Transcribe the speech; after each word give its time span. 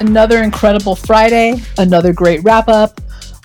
Another 0.00 0.44
incredible 0.44 0.94
Friday, 0.94 1.60
another 1.76 2.12
great 2.12 2.40
wrap 2.44 2.68
up, 2.68 3.00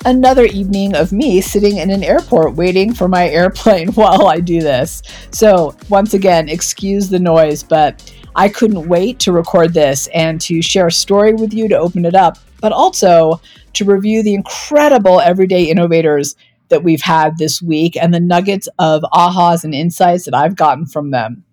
another 0.05 0.45
evening 0.45 0.95
of 0.95 1.11
me 1.11 1.41
sitting 1.41 1.77
in 1.77 1.89
an 1.89 2.03
airport 2.03 2.53
waiting 2.53 2.93
for 2.93 3.07
my 3.07 3.27
airplane 3.29 3.87
while 3.93 4.27
I 4.27 4.39
do 4.39 4.61
this. 4.61 5.01
So, 5.31 5.75
once 5.89 6.13
again, 6.13 6.49
excuse 6.49 7.09
the 7.09 7.17
noise, 7.17 7.63
but 7.63 8.13
I 8.35 8.49
couldn't 8.49 8.87
wait 8.87 9.17
to 9.19 9.31
record 9.31 9.73
this 9.73 10.07
and 10.13 10.39
to 10.41 10.61
share 10.61 10.87
a 10.87 10.91
story 10.91 11.33
with 11.33 11.53
you 11.53 11.67
to 11.69 11.77
open 11.77 12.05
it 12.05 12.13
up, 12.13 12.37
but 12.61 12.71
also 12.71 13.41
to 13.73 13.85
review 13.85 14.21
the 14.21 14.35
incredible 14.35 15.21
everyday 15.21 15.63
innovators 15.63 16.35
that 16.73 16.83
we've 16.83 17.01
had 17.01 17.37
this 17.37 17.61
week 17.61 17.95
and 17.95 18.13
the 18.13 18.19
nuggets 18.19 18.67
of 18.79 19.03
ahas 19.13 19.63
and 19.63 19.75
insights 19.75 20.25
that 20.25 20.33
I've 20.33 20.55
gotten 20.55 20.87
from 20.87 21.11
them. 21.11 21.43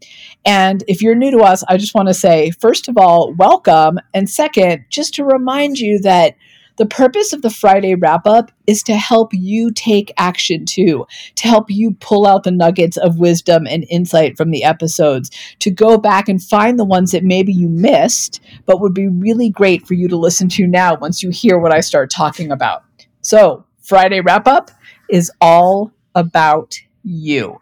And 0.47 0.83
if 0.89 1.03
you're 1.03 1.15
new 1.15 1.31
to 1.31 1.45
us, 1.45 1.63
I 1.69 1.77
just 1.77 1.95
want 1.95 2.09
to 2.09 2.15
say, 2.15 2.51
first 2.51 2.89
of 2.89 2.97
all, 2.97 3.35
welcome. 3.35 3.99
And 4.15 4.29
second, 4.29 4.87
just 4.89 5.15
to 5.15 5.25
remind 5.25 5.79
you 5.79 5.99
that 6.01 6.37
the 6.79 6.87
purpose 6.87 7.35
of 7.35 7.43
the 7.43 7.51
Friday 7.51 7.95
wrap 7.95 8.27
up 8.27 8.51
is 8.67 8.83
to 8.85 8.97
help 8.97 9.35
you 9.35 9.71
take 9.71 10.15
action 10.17 10.65
too, 10.65 11.07
to 11.35 11.47
help 11.47 11.71
you 11.71 11.95
pull 12.01 12.27
out 12.27 12.45
the 12.45 12.51
nuggets 12.51 12.97
of 12.97 13.19
wisdom 13.19 13.67
and 13.67 13.85
insight 13.91 14.39
from 14.39 14.51
the 14.51 14.65
episodes, 14.65 15.31
to 15.59 15.71
go 15.71 15.99
back 15.99 16.27
and 16.27 16.43
find 16.43 16.79
the 16.79 16.85
ones 16.87 17.13
that 17.13 17.23
maybe 17.23 17.53
you 17.53 17.69
missed, 17.69 18.41
but 18.65 18.81
would 18.81 18.95
be 18.95 19.09
really 19.09 19.51
great 19.51 19.87
for 19.87 19.93
you 19.93 20.09
to 20.09 20.17
listen 20.17 20.49
to 20.49 20.67
now 20.67 20.97
once 20.97 21.23
you 21.23 21.29
hear 21.29 21.59
what 21.59 21.75
I 21.75 21.81
start 21.81 22.11
talking 22.11 22.51
about. 22.51 22.83
So, 23.21 23.67
Friday 23.83 24.21
wrap 24.21 24.47
up 24.47 24.71
is 25.11 25.31
all 25.41 25.93
about 26.15 26.79
you. 27.03 27.61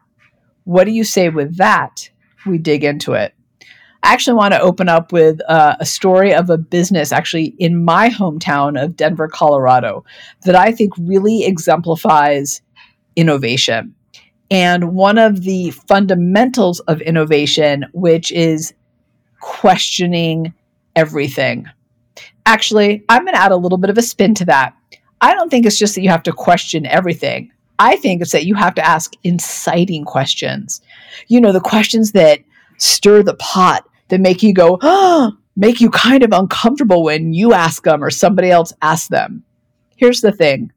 What 0.64 0.84
do 0.84 0.90
you 0.90 1.04
say 1.04 1.28
with 1.28 1.56
that? 1.56 2.10
We 2.46 2.58
dig 2.58 2.84
into 2.84 3.14
it. 3.14 3.34
I 4.02 4.12
actually 4.12 4.36
want 4.36 4.54
to 4.54 4.60
open 4.60 4.88
up 4.88 5.12
with 5.12 5.40
uh, 5.48 5.76
a 5.80 5.86
story 5.86 6.32
of 6.32 6.50
a 6.50 6.58
business 6.58 7.10
actually 7.10 7.54
in 7.58 7.84
my 7.84 8.10
hometown 8.10 8.80
of 8.82 8.96
Denver, 8.96 9.28
Colorado, 9.28 10.04
that 10.44 10.54
I 10.54 10.70
think 10.70 10.92
really 10.98 11.44
exemplifies 11.44 12.62
innovation. 13.16 13.94
And 14.50 14.94
one 14.94 15.18
of 15.18 15.42
the 15.42 15.70
fundamentals 15.70 16.80
of 16.80 17.00
innovation, 17.00 17.86
which 17.92 18.30
is 18.32 18.72
questioning 19.40 20.54
everything. 20.96 21.66
Actually, 22.46 23.04
I'm 23.08 23.24
going 23.24 23.34
to 23.34 23.40
add 23.40 23.52
a 23.52 23.56
little 23.56 23.78
bit 23.78 23.90
of 23.90 23.98
a 23.98 24.02
spin 24.02 24.34
to 24.36 24.44
that. 24.46 24.74
I 25.20 25.34
don't 25.34 25.50
think 25.50 25.66
it's 25.66 25.78
just 25.78 25.94
that 25.94 26.02
you 26.02 26.10
have 26.10 26.22
to 26.24 26.32
question 26.32 26.86
everything. 26.86 27.50
I 27.78 27.96
think 27.96 28.22
it's 28.22 28.32
that 28.32 28.46
you 28.46 28.54
have 28.54 28.74
to 28.74 28.86
ask 28.86 29.14
inciting 29.22 30.04
questions. 30.04 30.80
You 31.28 31.40
know, 31.40 31.52
the 31.52 31.60
questions 31.60 32.12
that 32.12 32.40
stir 32.78 33.22
the 33.22 33.34
pot, 33.34 33.84
that 34.08 34.20
make 34.20 34.42
you 34.42 34.52
go, 34.52 34.78
oh, 34.82 35.32
make 35.56 35.80
you 35.80 35.90
kind 35.90 36.22
of 36.22 36.32
uncomfortable 36.32 37.02
when 37.02 37.32
you 37.32 37.52
ask 37.52 37.84
them 37.84 38.02
or 38.02 38.10
somebody 38.10 38.50
else 38.50 38.72
asks 38.82 39.08
them. 39.08 39.44
Here's 39.96 40.20
the 40.20 40.32
thing 40.32 40.72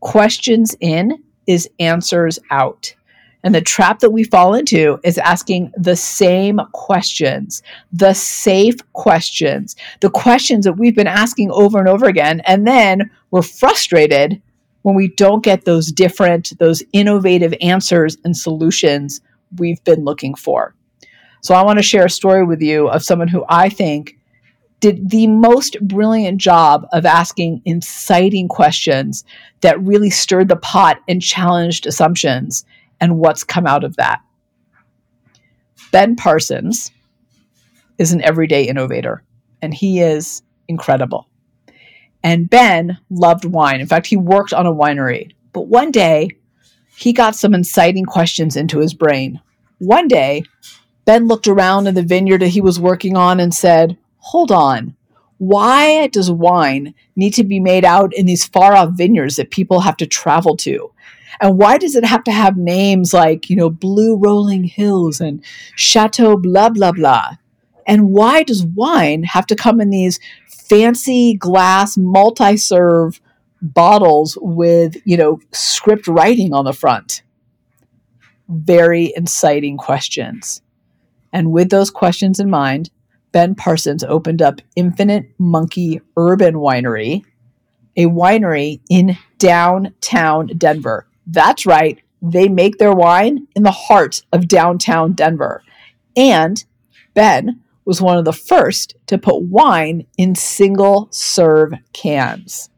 questions 0.00 0.76
in 0.80 1.22
is 1.46 1.68
answers 1.78 2.38
out. 2.50 2.94
And 3.42 3.54
the 3.54 3.60
trap 3.60 4.00
that 4.00 4.10
we 4.10 4.24
fall 4.24 4.54
into 4.54 4.98
is 5.04 5.18
asking 5.18 5.72
the 5.76 5.96
same 5.96 6.60
questions, 6.72 7.62
the 7.92 8.12
safe 8.12 8.76
questions, 8.92 9.76
the 10.00 10.10
questions 10.10 10.64
that 10.64 10.74
we've 10.74 10.96
been 10.96 11.06
asking 11.06 11.50
over 11.52 11.78
and 11.78 11.88
over 11.88 12.06
again. 12.06 12.40
And 12.40 12.66
then 12.66 13.10
we're 13.30 13.42
frustrated 13.42 14.42
when 14.82 14.94
we 14.94 15.08
don't 15.08 15.44
get 15.44 15.64
those 15.64 15.92
different, 15.92 16.58
those 16.58 16.82
innovative 16.92 17.54
answers 17.60 18.16
and 18.24 18.36
solutions 18.36 19.20
we've 19.58 19.82
been 19.84 20.04
looking 20.04 20.34
for. 20.34 20.74
So 21.42 21.54
I 21.54 21.62
want 21.62 21.78
to 21.78 21.82
share 21.82 22.06
a 22.06 22.10
story 22.10 22.44
with 22.44 22.60
you 22.60 22.88
of 22.88 23.04
someone 23.04 23.28
who 23.28 23.44
I 23.48 23.68
think 23.68 24.16
did 24.80 25.10
the 25.10 25.26
most 25.26 25.76
brilliant 25.80 26.40
job 26.40 26.86
of 26.92 27.06
asking 27.06 27.62
inciting 27.64 28.48
questions 28.48 29.24
that 29.60 29.80
really 29.80 30.10
stirred 30.10 30.48
the 30.48 30.56
pot 30.56 30.98
and 31.08 31.22
challenged 31.22 31.86
assumptions 31.86 32.64
and 33.00 33.18
what's 33.18 33.44
come 33.44 33.66
out 33.66 33.84
of 33.84 33.96
that. 33.96 34.20
Ben 35.92 36.16
Parsons 36.16 36.90
is 37.98 38.12
an 38.12 38.22
everyday 38.22 38.64
innovator, 38.64 39.22
and 39.62 39.72
he 39.72 40.00
is 40.00 40.42
incredible. 40.68 41.28
And 42.22 42.50
Ben 42.50 42.98
loved 43.08 43.44
wine. 43.44 43.80
In 43.80 43.86
fact, 43.86 44.06
he 44.06 44.16
worked 44.16 44.52
on 44.52 44.66
a 44.66 44.74
winery. 44.74 45.32
But 45.52 45.68
one 45.68 45.90
day, 45.90 46.30
he 46.96 47.12
got 47.12 47.36
some 47.36 47.54
inciting 47.54 48.04
questions 48.04 48.56
into 48.56 48.78
his 48.78 48.94
brain. 48.94 49.40
One 49.78 50.08
day, 50.08 50.44
Ben 51.04 51.28
looked 51.28 51.46
around 51.46 51.86
in 51.86 51.94
the 51.94 52.02
vineyard 52.02 52.42
that 52.42 52.48
he 52.48 52.60
was 52.60 52.80
working 52.80 53.16
on 53.16 53.38
and 53.38 53.54
said, 53.54 53.96
Hold 54.18 54.50
on. 54.50 54.96
Why 55.38 56.08
does 56.08 56.30
wine 56.30 56.94
need 57.14 57.34
to 57.34 57.44
be 57.44 57.60
made 57.60 57.84
out 57.84 58.14
in 58.14 58.26
these 58.26 58.46
far 58.46 58.74
off 58.74 58.94
vineyards 58.94 59.36
that 59.36 59.50
people 59.50 59.80
have 59.80 59.96
to 59.98 60.06
travel 60.06 60.56
to? 60.58 60.90
And 61.40 61.58
why 61.58 61.78
does 61.78 61.94
it 61.94 62.04
have 62.04 62.24
to 62.24 62.32
have 62.32 62.56
names 62.56 63.12
like, 63.12 63.50
you 63.50 63.56
know, 63.56 63.70
Blue 63.70 64.16
Rolling 64.16 64.64
Hills 64.64 65.20
and 65.20 65.42
Chateau 65.74 66.36
blah, 66.36 66.70
blah, 66.70 66.92
blah? 66.92 67.36
And 67.86 68.10
why 68.10 68.42
does 68.42 68.64
wine 68.64 69.22
have 69.24 69.46
to 69.46 69.56
come 69.56 69.80
in 69.80 69.90
these 69.90 70.18
fancy 70.48 71.34
glass 71.34 71.96
multi 71.96 72.56
serve 72.56 73.20
bottles 73.62 74.36
with, 74.40 74.96
you 75.04 75.16
know, 75.16 75.40
script 75.52 76.08
writing 76.08 76.52
on 76.52 76.64
the 76.64 76.72
front? 76.72 77.22
Very 78.48 79.12
inciting 79.16 79.76
questions. 79.76 80.62
And 81.32 81.52
with 81.52 81.70
those 81.70 81.90
questions 81.90 82.40
in 82.40 82.50
mind, 82.50 82.90
Ben 83.32 83.54
Parsons 83.54 84.02
opened 84.02 84.40
up 84.40 84.62
Infinite 84.76 85.30
Monkey 85.38 86.00
Urban 86.16 86.54
Winery, 86.54 87.22
a 87.96 88.06
winery 88.06 88.80
in 88.88 89.18
downtown 89.38 90.46
Denver. 90.56 91.06
That's 91.26 91.66
right, 91.66 92.00
they 92.22 92.48
make 92.48 92.78
their 92.78 92.92
wine 92.92 93.46
in 93.54 93.62
the 93.62 93.70
heart 93.70 94.22
of 94.32 94.48
downtown 94.48 95.12
Denver. 95.12 95.62
And 96.16 96.64
Ben 97.14 97.62
was 97.84 98.00
one 98.00 98.18
of 98.18 98.24
the 98.24 98.32
first 98.32 98.96
to 99.06 99.18
put 99.18 99.42
wine 99.42 100.06
in 100.18 100.34
single 100.34 101.08
serve 101.10 101.72
cans. 101.92 102.68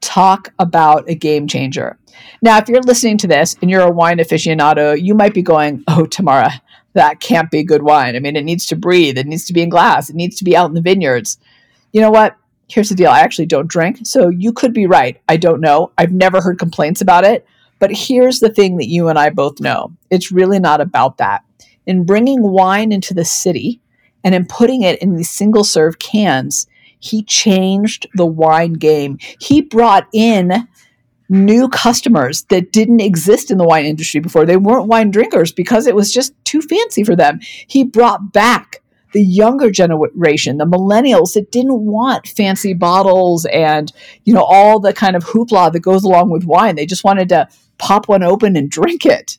Talk 0.00 0.52
about 0.58 1.08
a 1.08 1.14
game 1.14 1.46
changer. 1.46 1.98
Now, 2.42 2.58
if 2.58 2.68
you're 2.68 2.82
listening 2.82 3.18
to 3.18 3.26
this 3.26 3.56
and 3.62 3.70
you're 3.70 3.82
a 3.82 3.90
wine 3.90 4.18
aficionado, 4.18 5.00
you 5.00 5.14
might 5.14 5.32
be 5.32 5.42
going, 5.42 5.82
Oh, 5.88 6.06
Tamara, 6.06 6.60
that 6.94 7.20
can't 7.20 7.50
be 7.50 7.62
good 7.62 7.82
wine. 7.82 8.16
I 8.16 8.20
mean, 8.20 8.36
it 8.36 8.44
needs 8.44 8.66
to 8.66 8.76
breathe, 8.76 9.16
it 9.16 9.26
needs 9.26 9.46
to 9.46 9.52
be 9.52 9.62
in 9.62 9.68
glass, 9.68 10.10
it 10.10 10.16
needs 10.16 10.36
to 10.36 10.44
be 10.44 10.56
out 10.56 10.68
in 10.68 10.74
the 10.74 10.80
vineyards. 10.80 11.38
You 11.92 12.00
know 12.00 12.10
what? 12.10 12.36
Here's 12.68 12.88
the 12.88 12.94
deal 12.94 13.10
I 13.10 13.20
actually 13.20 13.46
don't 13.46 13.68
drink, 13.68 14.00
so 14.04 14.28
you 14.28 14.52
could 14.52 14.72
be 14.72 14.86
right. 14.86 15.20
I 15.28 15.36
don't 15.36 15.60
know. 15.60 15.92
I've 15.98 16.12
never 16.12 16.40
heard 16.40 16.58
complaints 16.58 17.00
about 17.00 17.24
it. 17.24 17.46
But 17.82 17.90
here's 17.90 18.38
the 18.38 18.48
thing 18.48 18.76
that 18.76 18.86
you 18.86 19.08
and 19.08 19.18
I 19.18 19.30
both 19.30 19.58
know 19.58 19.90
it's 20.08 20.30
really 20.30 20.60
not 20.60 20.80
about 20.80 21.16
that. 21.16 21.42
In 21.84 22.06
bringing 22.06 22.40
wine 22.40 22.92
into 22.92 23.12
the 23.12 23.24
city 23.24 23.80
and 24.22 24.36
in 24.36 24.46
putting 24.46 24.82
it 24.82 25.02
in 25.02 25.16
these 25.16 25.32
single 25.32 25.64
serve 25.64 25.98
cans, 25.98 26.68
he 27.00 27.24
changed 27.24 28.06
the 28.14 28.24
wine 28.24 28.74
game. 28.74 29.18
He 29.40 29.62
brought 29.62 30.06
in 30.12 30.68
new 31.28 31.68
customers 31.68 32.44
that 32.50 32.70
didn't 32.70 33.00
exist 33.00 33.50
in 33.50 33.58
the 33.58 33.64
wine 33.64 33.84
industry 33.84 34.20
before. 34.20 34.46
They 34.46 34.56
weren't 34.56 34.86
wine 34.86 35.10
drinkers 35.10 35.50
because 35.50 35.88
it 35.88 35.96
was 35.96 36.12
just 36.12 36.34
too 36.44 36.62
fancy 36.62 37.02
for 37.02 37.16
them. 37.16 37.40
He 37.66 37.82
brought 37.82 38.32
back 38.32 38.80
the 39.12 39.24
younger 39.24 39.72
generation, 39.72 40.58
the 40.58 40.66
millennials 40.66 41.34
that 41.34 41.50
didn't 41.50 41.80
want 41.80 42.28
fancy 42.28 42.74
bottles 42.74 43.44
and, 43.46 43.92
you 44.24 44.32
know, 44.32 44.44
all 44.44 44.78
the 44.78 44.92
kind 44.92 45.16
of 45.16 45.24
hoopla 45.24 45.72
that 45.72 45.80
goes 45.80 46.04
along 46.04 46.30
with 46.30 46.44
wine. 46.44 46.76
They 46.76 46.86
just 46.86 47.02
wanted 47.02 47.28
to 47.30 47.48
pop 47.82 48.06
one 48.06 48.22
open 48.22 48.54
and 48.54 48.70
drink 48.70 49.04
it. 49.04 49.38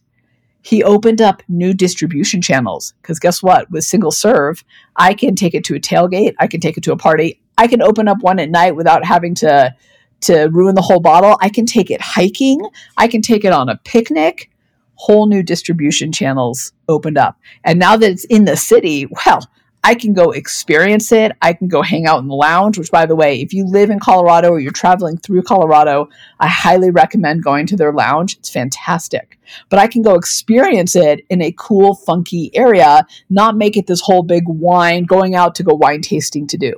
He 0.62 0.84
opened 0.84 1.22
up 1.22 1.42
new 1.48 1.74
distribution 1.74 2.42
channels 2.42 2.94
because 3.02 3.18
guess 3.18 3.42
what? 3.42 3.72
With 3.72 3.86
single 3.86 4.12
serve, 4.12 4.66
I 4.98 5.14
can 5.14 5.36
take 5.36 5.54
it 5.54 5.64
to 5.66 5.76
a 5.76 5.80
tailgate, 5.80 6.34
I 6.40 6.48
can 6.48 6.60
take 6.60 6.78
it 6.78 6.84
to 6.84 6.92
a 6.92 6.98
party, 6.98 7.40
I 7.58 7.68
can 7.68 7.82
open 7.82 8.10
up 8.10 8.18
one 8.22 8.40
at 8.40 8.50
night 8.50 8.76
without 8.76 9.06
having 9.06 9.34
to 9.36 9.74
to 10.22 10.50
ruin 10.52 10.76
the 10.76 10.82
whole 10.82 11.00
bottle. 11.00 11.38
I 11.42 11.50
can 11.50 11.66
take 11.66 11.90
it 11.90 12.02
hiking, 12.02 12.62
I 12.98 13.08
can 13.08 13.22
take 13.22 13.46
it 13.46 13.54
on 13.54 13.70
a 13.70 13.80
picnic. 13.86 14.50
Whole 14.96 15.26
new 15.26 15.42
distribution 15.42 16.12
channels 16.12 16.72
opened 16.88 17.18
up. 17.18 17.40
And 17.64 17.80
now 17.80 17.98
that 17.98 18.12
it's 18.12 18.26
in 18.26 18.46
the 18.46 18.56
city, 18.56 19.08
well, 19.26 19.50
I 19.86 19.96
can 19.96 20.14
go 20.14 20.32
experience 20.32 21.12
it. 21.12 21.34
I 21.42 21.52
can 21.52 21.68
go 21.68 21.82
hang 21.82 22.06
out 22.06 22.20
in 22.20 22.30
the 22.30 22.36
lounge, 22.36 22.78
which, 22.78 22.90
by 22.90 23.06
the 23.06 23.18
way, 23.18 23.42
if 23.42 23.54
you 23.54 23.66
live 23.66 23.90
in 23.90 24.00
Colorado 24.00 24.50
or 24.50 24.60
you're 24.60 24.72
traveling 24.72 25.18
through 25.18 25.44
Colorado, 25.44 26.08
I 26.40 26.48
highly 26.48 26.90
recommend 26.90 27.44
going 27.44 27.68
to 27.68 27.76
their 27.76 27.92
lounge. 27.92 28.38
It's 28.38 28.50
fantastic. 28.50 29.38
But 29.68 29.80
I 29.80 29.88
can 29.88 30.02
go 30.02 30.16
experience 30.16 30.96
it 30.96 31.26
in 31.30 31.42
a 31.42 31.54
cool, 31.58 31.96
funky 31.96 32.50
area, 32.56 33.06
not 33.30 33.58
make 33.58 33.76
it 33.76 33.88
this 33.88 34.00
whole 34.00 34.24
big 34.24 34.44
wine, 34.48 35.04
going 35.04 35.36
out 35.36 35.54
to 35.56 35.64
go 35.64 35.74
wine 35.74 36.02
tasting 36.02 36.48
to 36.48 36.58
do. 36.58 36.76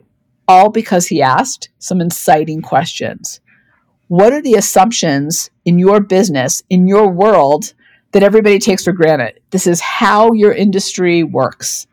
All 0.48 0.72
because 0.72 1.06
he 1.06 1.22
asked 1.22 1.69
some 1.78 2.02
inciting 2.02 2.63
questions. 2.63 3.40
What 4.07 4.34
are 4.34 4.42
the 4.42 4.56
assumptions 4.56 5.52
in 5.63 5.78
your 5.78 6.00
business, 6.00 6.63
in 6.72 6.88
your 6.88 7.12
world, 7.12 7.74
that 8.13 8.24
everybody 8.24 8.57
takes 8.57 8.84
for 8.84 8.94
granted? 8.94 9.42
This 9.52 9.68
is 9.68 9.80
how 9.80 10.31
your 10.34 10.54
industry 10.54 11.22
works 11.22 11.86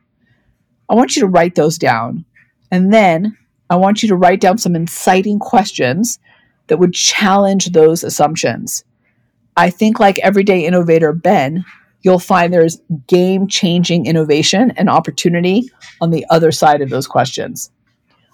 I 0.92 0.94
want 0.94 1.16
you 1.16 1.20
to 1.22 1.26
write 1.26 1.54
those 1.54 1.78
down. 1.78 2.26
And 2.70 2.92
then 2.92 3.38
I 3.70 3.76
want 3.76 4.02
you 4.02 4.10
to 4.10 4.16
write 4.16 4.42
down 4.42 4.58
some 4.58 4.76
inciting 4.76 5.38
questions 5.38 6.18
that 6.66 6.78
would 6.78 6.92
challenge 6.92 7.70
those 7.70 8.04
assumptions. 8.04 8.84
I 9.56 9.70
think, 9.70 9.98
like 9.98 10.18
everyday 10.18 10.66
innovator 10.66 11.14
Ben, 11.14 11.64
you'll 12.02 12.18
find 12.18 12.52
there's 12.52 12.82
game 13.06 13.48
changing 13.48 14.04
innovation 14.04 14.72
and 14.76 14.90
opportunity 14.90 15.70
on 16.02 16.10
the 16.10 16.26
other 16.28 16.52
side 16.52 16.82
of 16.82 16.90
those 16.90 17.06
questions. 17.06 17.70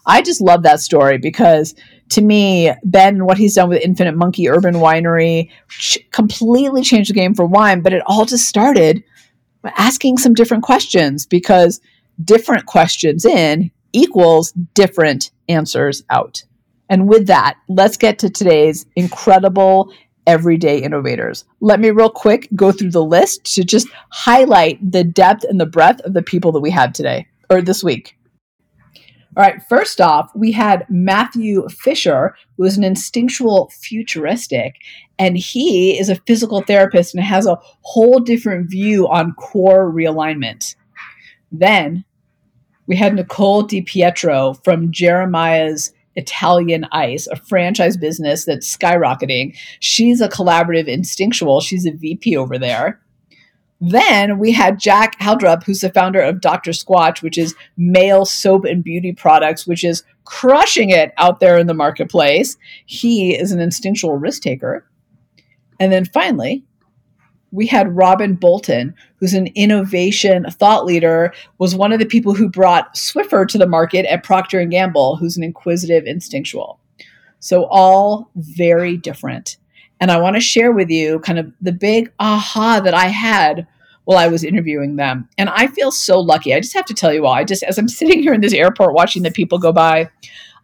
I 0.04 0.20
just 0.20 0.40
love 0.40 0.64
that 0.64 0.80
story 0.80 1.18
because 1.18 1.76
to 2.10 2.22
me, 2.22 2.72
Ben 2.82 3.14
and 3.14 3.26
what 3.26 3.38
he's 3.38 3.54
done 3.54 3.68
with 3.68 3.82
Infinite 3.82 4.16
Monkey 4.16 4.48
Urban 4.48 4.76
Winery 4.76 5.48
ch- 5.68 5.98
completely 6.10 6.82
changed 6.82 7.10
the 7.10 7.14
game 7.14 7.34
for 7.34 7.46
wine, 7.46 7.82
but 7.82 7.92
it 7.92 8.02
all 8.06 8.24
just 8.24 8.48
started 8.48 9.04
asking 9.76 10.18
some 10.18 10.34
different 10.34 10.64
questions 10.64 11.26
because 11.26 11.80
different 12.24 12.66
questions 12.66 13.24
in 13.24 13.70
equals 13.92 14.52
different 14.74 15.30
answers 15.48 16.02
out. 16.10 16.44
And 16.88 17.08
with 17.08 17.26
that, 17.26 17.58
let's 17.68 17.96
get 17.96 18.18
to 18.20 18.30
today's 18.30 18.86
incredible 18.96 19.92
everyday 20.26 20.78
innovators. 20.78 21.44
Let 21.60 21.80
me 21.80 21.90
real 21.90 22.10
quick 22.10 22.48
go 22.54 22.70
through 22.70 22.90
the 22.90 23.04
list 23.04 23.44
to 23.54 23.64
just 23.64 23.88
highlight 24.10 24.78
the 24.90 25.04
depth 25.04 25.44
and 25.44 25.60
the 25.60 25.66
breadth 25.66 26.00
of 26.02 26.14
the 26.14 26.22
people 26.22 26.52
that 26.52 26.60
we 26.60 26.70
had 26.70 26.94
today 26.94 27.26
or 27.50 27.62
this 27.62 27.82
week. 27.82 28.18
All 29.36 29.44
right, 29.44 29.62
first 29.68 30.00
off, 30.00 30.30
we 30.34 30.52
had 30.52 30.84
Matthew 30.88 31.68
Fisher, 31.68 32.34
who 32.56 32.64
is 32.64 32.76
an 32.76 32.82
instinctual 32.82 33.70
futuristic, 33.70 34.74
and 35.18 35.38
he 35.38 35.98
is 35.98 36.08
a 36.08 36.16
physical 36.26 36.62
therapist 36.62 37.14
and 37.14 37.22
has 37.22 37.46
a 37.46 37.58
whole 37.82 38.18
different 38.18 38.68
view 38.68 39.06
on 39.06 39.34
core 39.34 39.92
realignment. 39.92 40.74
Then 41.52 42.04
we 42.88 42.96
had 42.96 43.14
Nicole 43.14 43.62
Di 43.62 43.82
Pietro 43.82 44.54
from 44.64 44.90
Jeremiah's 44.90 45.92
Italian 46.16 46.86
Ice, 46.90 47.28
a 47.28 47.36
franchise 47.36 47.96
business 47.96 48.44
that's 48.44 48.76
skyrocketing. 48.76 49.56
She's 49.78 50.20
a 50.20 50.28
collaborative 50.28 50.88
instinctual. 50.88 51.60
She's 51.60 51.86
a 51.86 51.92
VP 51.92 52.36
over 52.36 52.58
there. 52.58 53.00
Then 53.80 54.38
we 54.38 54.50
had 54.50 54.80
Jack 54.80 55.20
Haldrup, 55.20 55.62
who's 55.62 55.82
the 55.82 55.92
founder 55.92 56.20
of 56.20 56.40
Dr. 56.40 56.72
Squatch, 56.72 57.22
which 57.22 57.38
is 57.38 57.54
male 57.76 58.24
soap 58.24 58.64
and 58.64 58.82
beauty 58.82 59.12
products, 59.12 59.68
which 59.68 59.84
is 59.84 60.02
crushing 60.24 60.90
it 60.90 61.12
out 61.16 61.38
there 61.38 61.58
in 61.58 61.68
the 61.68 61.74
marketplace. 61.74 62.56
He 62.86 63.36
is 63.38 63.52
an 63.52 63.60
instinctual 63.60 64.16
risk 64.16 64.42
taker. 64.42 64.84
And 65.78 65.92
then 65.92 66.06
finally, 66.06 66.64
we 67.50 67.66
had 67.66 67.96
Robin 67.96 68.34
Bolton, 68.34 68.94
who's 69.16 69.34
an 69.34 69.48
innovation 69.54 70.46
thought 70.50 70.84
leader, 70.84 71.32
was 71.58 71.74
one 71.74 71.92
of 71.92 71.98
the 71.98 72.06
people 72.06 72.34
who 72.34 72.48
brought 72.48 72.94
Swiffer 72.94 73.46
to 73.48 73.58
the 73.58 73.66
market 73.66 74.06
at 74.06 74.22
Procter 74.22 74.60
and 74.60 74.70
Gamble, 74.70 75.16
who's 75.16 75.36
an 75.36 75.44
inquisitive 75.44 76.04
instinctual. 76.06 76.78
So 77.40 77.66
all 77.70 78.30
very 78.36 78.96
different. 78.96 79.56
And 80.00 80.10
I 80.10 80.20
want 80.20 80.36
to 80.36 80.40
share 80.40 80.72
with 80.72 80.90
you 80.90 81.20
kind 81.20 81.38
of 81.38 81.52
the 81.60 81.72
big 81.72 82.12
aha 82.20 82.80
that 82.80 82.94
I 82.94 83.06
had 83.06 83.66
while 84.04 84.18
I 84.18 84.28
was 84.28 84.44
interviewing 84.44 84.96
them. 84.96 85.28
And 85.36 85.48
I 85.50 85.66
feel 85.66 85.90
so 85.90 86.18
lucky. 86.20 86.54
I 86.54 86.60
just 86.60 86.74
have 86.74 86.86
to 86.86 86.94
tell 86.94 87.12
you 87.12 87.26
all, 87.26 87.34
I 87.34 87.44
just 87.44 87.62
as 87.62 87.78
I'm 87.78 87.88
sitting 87.88 88.22
here 88.22 88.32
in 88.32 88.40
this 88.40 88.54
airport 88.54 88.94
watching 88.94 89.22
the 89.22 89.30
people 89.30 89.58
go 89.58 89.72
by, 89.72 90.08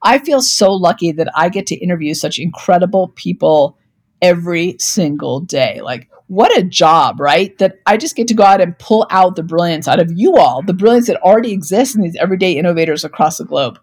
I 0.03 0.19
feel 0.19 0.41
so 0.41 0.73
lucky 0.73 1.13
that 1.13 1.29
I 1.35 1.49
get 1.49 1.67
to 1.69 1.77
interview 1.77 2.15
such 2.15 2.39
incredible 2.39 3.09
people 3.17 3.77
every 4.23 4.77
single 4.79 5.41
day. 5.41 5.81
Like 5.83 6.09
what 6.29 6.57
a 6.57 6.63
job, 6.63 7.21
right? 7.21 7.57
That 7.59 7.81
I 7.87 7.97
just 7.97 8.17
get 8.17 8.29
to 8.29 8.35
go 8.35 8.45
out 8.45 8.61
and 8.61 8.79
pull 8.79 9.07
out 9.11 9.37
the 9.37 9.43
brilliance 9.43 9.87
out 9.87 10.01
of 10.01 10.11
you 10.13 10.37
all, 10.37 10.63
the 10.63 10.73
brilliance 10.73 11.07
that 11.09 11.21
already 11.23 11.53
exists 11.53 11.95
in 11.95 12.03
these 12.03 12.17
everyday 12.17 12.53
innovators 12.53 13.05
across 13.05 13.39
the 13.39 13.45
globe. 13.45 13.79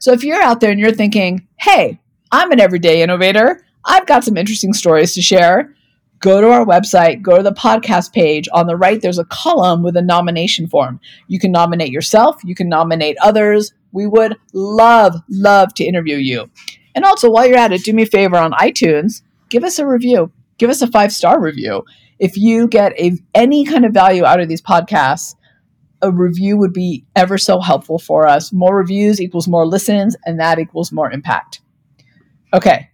So 0.00 0.12
if 0.12 0.24
you're 0.24 0.42
out 0.42 0.60
there 0.60 0.70
and 0.70 0.80
you're 0.80 0.92
thinking, 0.92 1.46
hey, 1.58 2.00
I'm 2.32 2.50
an 2.50 2.60
everyday 2.60 3.02
innovator, 3.02 3.64
I've 3.84 4.06
got 4.06 4.24
some 4.24 4.36
interesting 4.36 4.72
stories 4.72 5.14
to 5.14 5.22
share, 5.22 5.74
go 6.18 6.40
to 6.40 6.50
our 6.50 6.64
website, 6.64 7.22
go 7.22 7.36
to 7.36 7.42
the 7.42 7.52
podcast 7.52 8.12
page. 8.12 8.48
On 8.52 8.66
the 8.66 8.76
right, 8.76 9.00
there's 9.00 9.18
a 9.18 9.24
column 9.26 9.82
with 9.82 9.96
a 9.96 10.02
nomination 10.02 10.66
form. 10.66 11.00
You 11.28 11.38
can 11.38 11.52
nominate 11.52 11.90
yourself, 11.90 12.42
you 12.44 12.54
can 12.54 12.68
nominate 12.68 13.16
others. 13.22 13.72
We 13.92 14.06
would 14.06 14.36
love, 14.52 15.14
love 15.30 15.72
to 15.74 15.84
interview 15.84 16.16
you. 16.16 16.50
And 16.94 17.04
also, 17.04 17.30
while 17.30 17.46
you're 17.46 17.58
at 17.58 17.72
it, 17.72 17.84
do 17.84 17.92
me 17.92 18.02
a 18.02 18.06
favor 18.06 18.36
on 18.36 18.52
iTunes, 18.52 19.22
give 19.48 19.64
us 19.64 19.78
a 19.78 19.86
review 19.86 20.32
give 20.58 20.70
us 20.70 20.82
a 20.82 20.86
five 20.86 21.12
star 21.12 21.40
review. 21.40 21.84
If 22.18 22.36
you 22.36 22.68
get 22.68 22.98
a, 22.98 23.12
any 23.34 23.64
kind 23.64 23.84
of 23.84 23.92
value 23.92 24.24
out 24.24 24.40
of 24.40 24.48
these 24.48 24.62
podcasts, 24.62 25.34
a 26.02 26.10
review 26.10 26.56
would 26.56 26.72
be 26.72 27.04
ever 27.14 27.38
so 27.38 27.60
helpful 27.60 27.98
for 27.98 28.26
us. 28.26 28.52
More 28.52 28.76
reviews 28.76 29.20
equals 29.20 29.48
more 29.48 29.66
listens, 29.66 30.16
and 30.24 30.40
that 30.40 30.58
equals 30.58 30.92
more 30.92 31.10
impact. 31.10 31.60
Okay, 32.54 32.88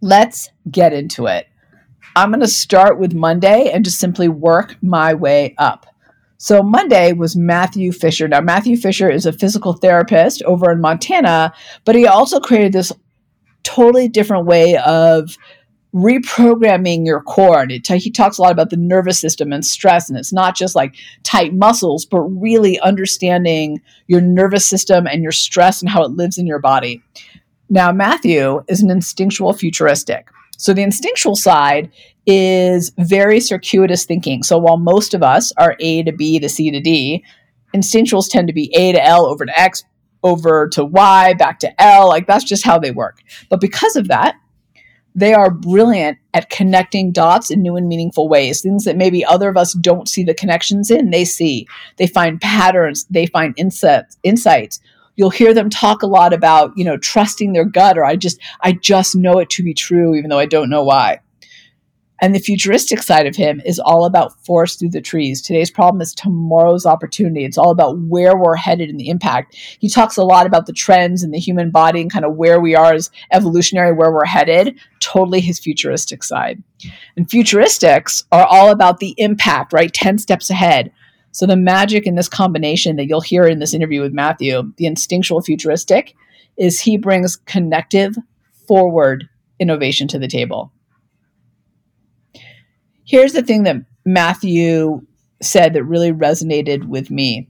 let's 0.00 0.50
get 0.70 0.92
into 0.92 1.26
it. 1.26 1.46
I'm 2.16 2.30
going 2.30 2.40
to 2.40 2.48
start 2.48 2.98
with 2.98 3.14
Monday 3.14 3.70
and 3.70 3.84
just 3.84 3.98
simply 3.98 4.28
work 4.28 4.76
my 4.82 5.14
way 5.14 5.54
up. 5.58 5.86
So, 6.36 6.62
Monday 6.62 7.12
was 7.12 7.36
Matthew 7.36 7.92
Fisher. 7.92 8.28
Now, 8.28 8.40
Matthew 8.40 8.76
Fisher 8.76 9.10
is 9.10 9.24
a 9.24 9.32
physical 9.32 9.72
therapist 9.72 10.42
over 10.42 10.70
in 10.70 10.80
Montana, 10.80 11.52
but 11.84 11.94
he 11.94 12.06
also 12.06 12.38
created 12.40 12.72
this 12.72 12.92
totally 13.62 14.08
different 14.08 14.46
way 14.46 14.76
of 14.76 15.36
reprogramming 15.94 17.06
your 17.06 17.22
core. 17.22 17.62
And 17.62 17.70
it, 17.70 17.86
he 17.86 18.10
talks 18.10 18.38
a 18.38 18.42
lot 18.42 18.52
about 18.52 18.70
the 18.70 18.76
nervous 18.76 19.18
system 19.18 19.52
and 19.52 19.64
stress. 19.64 20.08
And 20.08 20.18
it's 20.18 20.32
not 20.32 20.56
just 20.56 20.74
like 20.74 20.96
tight 21.22 21.54
muscles, 21.54 22.04
but 22.04 22.20
really 22.20 22.80
understanding 22.80 23.80
your 24.08 24.20
nervous 24.20 24.66
system 24.66 25.06
and 25.06 25.22
your 25.22 25.32
stress 25.32 25.80
and 25.80 25.88
how 25.88 26.02
it 26.02 26.10
lives 26.10 26.36
in 26.36 26.46
your 26.46 26.58
body. 26.58 27.02
Now, 27.70 27.92
Matthew 27.92 28.62
is 28.68 28.82
an 28.82 28.90
instinctual 28.90 29.52
futuristic. 29.52 30.28
So 30.58 30.72
the 30.72 30.82
instinctual 30.82 31.36
side 31.36 31.90
is 32.26 32.92
very 32.98 33.40
circuitous 33.40 34.04
thinking. 34.04 34.42
So 34.42 34.58
while 34.58 34.76
most 34.76 35.14
of 35.14 35.22
us 35.22 35.52
are 35.58 35.76
A 35.80 36.02
to 36.02 36.12
B 36.12 36.38
to 36.40 36.48
C 36.48 36.70
to 36.70 36.80
D, 36.80 37.24
instinctuals 37.74 38.30
tend 38.30 38.48
to 38.48 38.54
be 38.54 38.74
A 38.74 38.92
to 38.92 39.04
L 39.04 39.26
over 39.26 39.44
to 39.46 39.60
X 39.60 39.84
over 40.22 40.68
to 40.68 40.84
Y, 40.84 41.34
back 41.34 41.58
to 41.60 41.82
L. 41.82 42.08
Like 42.08 42.26
that's 42.26 42.44
just 42.44 42.64
how 42.64 42.78
they 42.78 42.90
work. 42.90 43.18
But 43.48 43.60
because 43.60 43.94
of 43.94 44.08
that, 44.08 44.36
they 45.14 45.32
are 45.32 45.50
brilliant 45.50 46.18
at 46.32 46.50
connecting 46.50 47.12
dots 47.12 47.50
in 47.50 47.62
new 47.62 47.76
and 47.76 47.88
meaningful 47.88 48.28
ways 48.28 48.60
things 48.60 48.84
that 48.84 48.96
maybe 48.96 49.24
other 49.24 49.48
of 49.48 49.56
us 49.56 49.72
don't 49.74 50.08
see 50.08 50.24
the 50.24 50.34
connections 50.34 50.90
in 50.90 51.10
they 51.10 51.24
see. 51.24 51.66
They 51.96 52.06
find 52.06 52.40
patterns 52.40 53.06
they 53.10 53.26
find 53.26 53.54
insights 53.56 54.18
insights. 54.22 54.80
You'll 55.16 55.30
hear 55.30 55.54
them 55.54 55.70
talk 55.70 56.02
a 56.02 56.08
lot 56.08 56.32
about 56.32 56.76
you 56.76 56.84
know 56.84 56.96
trusting 56.96 57.52
their 57.52 57.64
gut 57.64 57.96
or 57.96 58.04
i 58.04 58.16
just 58.16 58.40
i 58.62 58.72
just 58.72 59.14
know 59.14 59.38
it 59.38 59.50
to 59.50 59.62
be 59.62 59.72
true 59.72 60.14
even 60.14 60.28
though 60.28 60.38
i 60.38 60.46
don't 60.46 60.70
know 60.70 60.82
why 60.82 61.20
and 62.20 62.34
the 62.34 62.38
futuristic 62.38 63.02
side 63.02 63.26
of 63.26 63.34
him 63.34 63.60
is 63.64 63.80
all 63.80 64.04
about 64.04 64.44
force 64.44 64.76
through 64.76 64.90
the 64.90 65.00
trees. 65.00 65.42
Today's 65.42 65.70
problem 65.70 66.00
is 66.00 66.14
tomorrow's 66.14 66.86
opportunity. 66.86 67.44
It's 67.44 67.58
all 67.58 67.70
about 67.70 67.98
where 67.98 68.36
we're 68.36 68.54
headed 68.54 68.88
and 68.88 69.00
the 69.00 69.08
impact. 69.08 69.56
He 69.56 69.88
talks 69.88 70.16
a 70.16 70.22
lot 70.22 70.46
about 70.46 70.66
the 70.66 70.72
trends 70.72 71.24
in 71.24 71.32
the 71.32 71.40
human 71.40 71.70
body 71.70 72.00
and 72.00 72.12
kind 72.12 72.24
of 72.24 72.36
where 72.36 72.60
we 72.60 72.76
are 72.76 72.94
as 72.94 73.10
evolutionary, 73.32 73.92
where 73.92 74.12
we're 74.12 74.24
headed. 74.24 74.78
Totally 75.00 75.40
his 75.40 75.58
futuristic 75.58 76.22
side. 76.22 76.62
And 77.16 77.28
futuristics 77.28 78.24
are 78.30 78.46
all 78.46 78.70
about 78.70 79.00
the 79.00 79.14
impact, 79.18 79.72
right? 79.72 79.92
10 79.92 80.18
steps 80.18 80.50
ahead. 80.50 80.92
So 81.32 81.46
the 81.46 81.56
magic 81.56 82.06
in 82.06 82.14
this 82.14 82.28
combination 82.28 82.94
that 82.96 83.06
you'll 83.06 83.20
hear 83.20 83.44
in 83.44 83.58
this 83.58 83.74
interview 83.74 84.00
with 84.00 84.12
Matthew, 84.12 84.72
the 84.76 84.86
instinctual 84.86 85.42
futuristic, 85.42 86.14
is 86.56 86.80
he 86.80 86.96
brings 86.96 87.34
connective 87.34 88.14
forward 88.68 89.28
innovation 89.58 90.06
to 90.08 90.18
the 90.18 90.28
table 90.28 90.72
here's 93.04 93.32
the 93.32 93.42
thing 93.42 93.64
that 93.64 93.76
Matthew 94.04 95.06
said 95.42 95.74
that 95.74 95.84
really 95.84 96.12
resonated 96.12 96.84
with 96.84 97.10
me. 97.10 97.48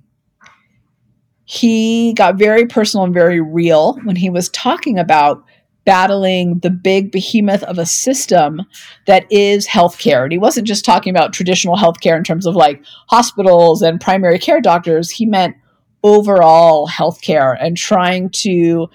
He 1.44 2.14
got 2.14 2.36
very 2.36 2.66
personal 2.66 3.04
and 3.04 3.14
very 3.14 3.40
real 3.40 3.94
when 4.04 4.16
he 4.16 4.30
was 4.30 4.48
talking 4.48 4.98
about 4.98 5.44
battling 5.84 6.60
the 6.60 6.70
big 6.70 7.12
behemoth 7.12 7.62
of 7.64 7.78
a 7.78 7.84
system 7.84 8.62
that 9.06 9.30
is 9.30 9.66
healthcare. 9.66 10.22
And 10.22 10.32
he 10.32 10.38
wasn't 10.38 10.66
just 10.66 10.84
talking 10.84 11.14
about 11.14 11.34
traditional 11.34 11.76
healthcare 11.76 12.16
in 12.16 12.24
terms 12.24 12.46
of 12.46 12.56
like 12.56 12.82
hospitals 13.08 13.82
and 13.82 14.00
primary 14.00 14.38
care 14.38 14.62
doctors. 14.62 15.10
He 15.10 15.26
meant 15.26 15.56
overall 16.02 16.88
healthcare 16.88 17.56
and 17.60 17.76
trying 17.76 18.30
to 18.30 18.88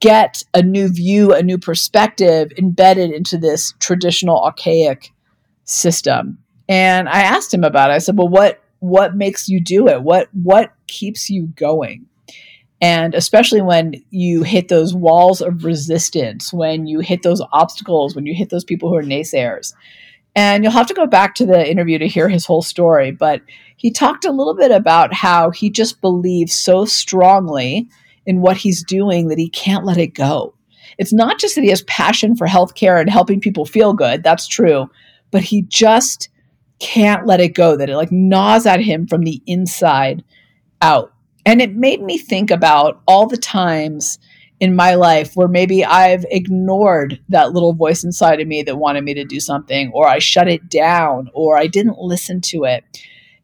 get 0.00 0.42
a 0.52 0.62
new 0.62 0.88
view, 0.88 1.32
a 1.32 1.42
new 1.42 1.58
perspective 1.58 2.52
embedded 2.58 3.10
into 3.10 3.38
this 3.38 3.72
traditional 3.80 4.42
archaic 4.42 5.13
system. 5.64 6.38
And 6.68 7.08
I 7.08 7.22
asked 7.22 7.52
him 7.52 7.64
about 7.64 7.90
it. 7.90 7.94
I 7.94 7.98
said, 7.98 8.16
"Well, 8.16 8.28
what 8.28 8.62
what 8.80 9.16
makes 9.16 9.48
you 9.48 9.60
do 9.60 9.88
it? 9.88 10.02
What 10.02 10.28
what 10.32 10.72
keeps 10.86 11.28
you 11.28 11.48
going?" 11.56 12.06
And 12.80 13.14
especially 13.14 13.62
when 13.62 13.94
you 14.10 14.42
hit 14.42 14.68
those 14.68 14.94
walls 14.94 15.40
of 15.40 15.64
resistance, 15.64 16.52
when 16.52 16.86
you 16.86 17.00
hit 17.00 17.22
those 17.22 17.40
obstacles, 17.52 18.14
when 18.14 18.26
you 18.26 18.34
hit 18.34 18.50
those 18.50 18.64
people 18.64 18.88
who 18.88 18.96
are 18.96 19.02
naysayers. 19.02 19.72
And 20.36 20.64
you'll 20.64 20.72
have 20.72 20.88
to 20.88 20.94
go 20.94 21.06
back 21.06 21.36
to 21.36 21.46
the 21.46 21.70
interview 21.70 21.98
to 21.98 22.08
hear 22.08 22.28
his 22.28 22.44
whole 22.44 22.62
story, 22.62 23.12
but 23.12 23.40
he 23.76 23.90
talked 23.90 24.24
a 24.24 24.32
little 24.32 24.54
bit 24.54 24.72
about 24.72 25.14
how 25.14 25.50
he 25.50 25.70
just 25.70 26.00
believes 26.00 26.54
so 26.54 26.84
strongly 26.84 27.88
in 28.26 28.40
what 28.40 28.56
he's 28.56 28.82
doing 28.82 29.28
that 29.28 29.38
he 29.38 29.48
can't 29.48 29.84
let 29.84 29.96
it 29.96 30.08
go. 30.08 30.54
It's 30.98 31.12
not 31.12 31.38
just 31.38 31.54
that 31.54 31.64
he 31.64 31.70
has 31.70 31.82
passion 31.82 32.36
for 32.36 32.46
healthcare 32.46 33.00
and 33.00 33.08
helping 33.08 33.40
people 33.40 33.64
feel 33.64 33.94
good, 33.94 34.22
that's 34.22 34.48
true, 34.48 34.90
but 35.34 35.42
he 35.42 35.62
just 35.62 36.28
can't 36.78 37.26
let 37.26 37.40
it 37.40 37.54
go, 37.54 37.76
that 37.76 37.90
it 37.90 37.96
like 37.96 38.12
gnaws 38.12 38.66
at 38.66 38.80
him 38.80 39.04
from 39.04 39.22
the 39.22 39.42
inside 39.46 40.22
out. 40.80 41.12
And 41.44 41.60
it 41.60 41.74
made 41.74 42.00
me 42.00 42.18
think 42.18 42.52
about 42.52 43.02
all 43.08 43.26
the 43.26 43.36
times 43.36 44.20
in 44.60 44.76
my 44.76 44.94
life 44.94 45.34
where 45.34 45.48
maybe 45.48 45.84
I've 45.84 46.24
ignored 46.30 47.20
that 47.30 47.50
little 47.50 47.72
voice 47.72 48.04
inside 48.04 48.40
of 48.40 48.46
me 48.46 48.62
that 48.62 48.76
wanted 48.76 49.02
me 49.02 49.12
to 49.14 49.24
do 49.24 49.40
something, 49.40 49.90
or 49.92 50.06
I 50.06 50.20
shut 50.20 50.46
it 50.46 50.70
down, 50.70 51.30
or 51.34 51.58
I 51.58 51.66
didn't 51.66 51.98
listen 51.98 52.40
to 52.42 52.62
it. 52.62 52.84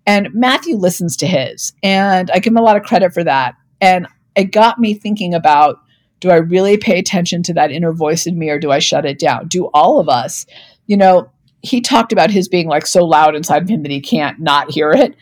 And 0.06 0.28
Matthew 0.32 0.76
listens 0.76 1.16
to 1.16 1.26
his, 1.26 1.72
and 1.82 2.30
I 2.30 2.38
give 2.38 2.52
him 2.52 2.56
a 2.56 2.62
lot 2.62 2.76
of 2.76 2.84
credit 2.84 3.12
for 3.12 3.24
that. 3.24 3.56
And 3.80 4.06
it 4.36 4.52
got 4.52 4.78
me 4.78 4.94
thinking 4.94 5.34
about 5.34 5.80
do 6.20 6.30
I 6.30 6.36
really 6.36 6.76
pay 6.76 7.00
attention 7.00 7.42
to 7.44 7.54
that 7.54 7.72
inner 7.72 7.92
voice 7.92 8.28
in 8.28 8.38
me 8.38 8.48
or 8.48 8.60
do 8.60 8.70
I 8.70 8.78
shut 8.78 9.06
it 9.06 9.18
down? 9.18 9.48
Do 9.48 9.70
all 9.74 9.98
of 9.98 10.08
us, 10.08 10.46
you 10.86 10.96
know, 10.96 11.30
he 11.62 11.80
talked 11.80 12.12
about 12.12 12.30
his 12.30 12.48
being 12.48 12.68
like 12.68 12.86
so 12.86 13.04
loud 13.04 13.34
inside 13.34 13.62
of 13.62 13.68
him 13.68 13.82
that 13.82 13.92
he 13.92 14.00
can't 14.00 14.40
not 14.40 14.70
hear 14.70 14.90
it. 14.90 15.14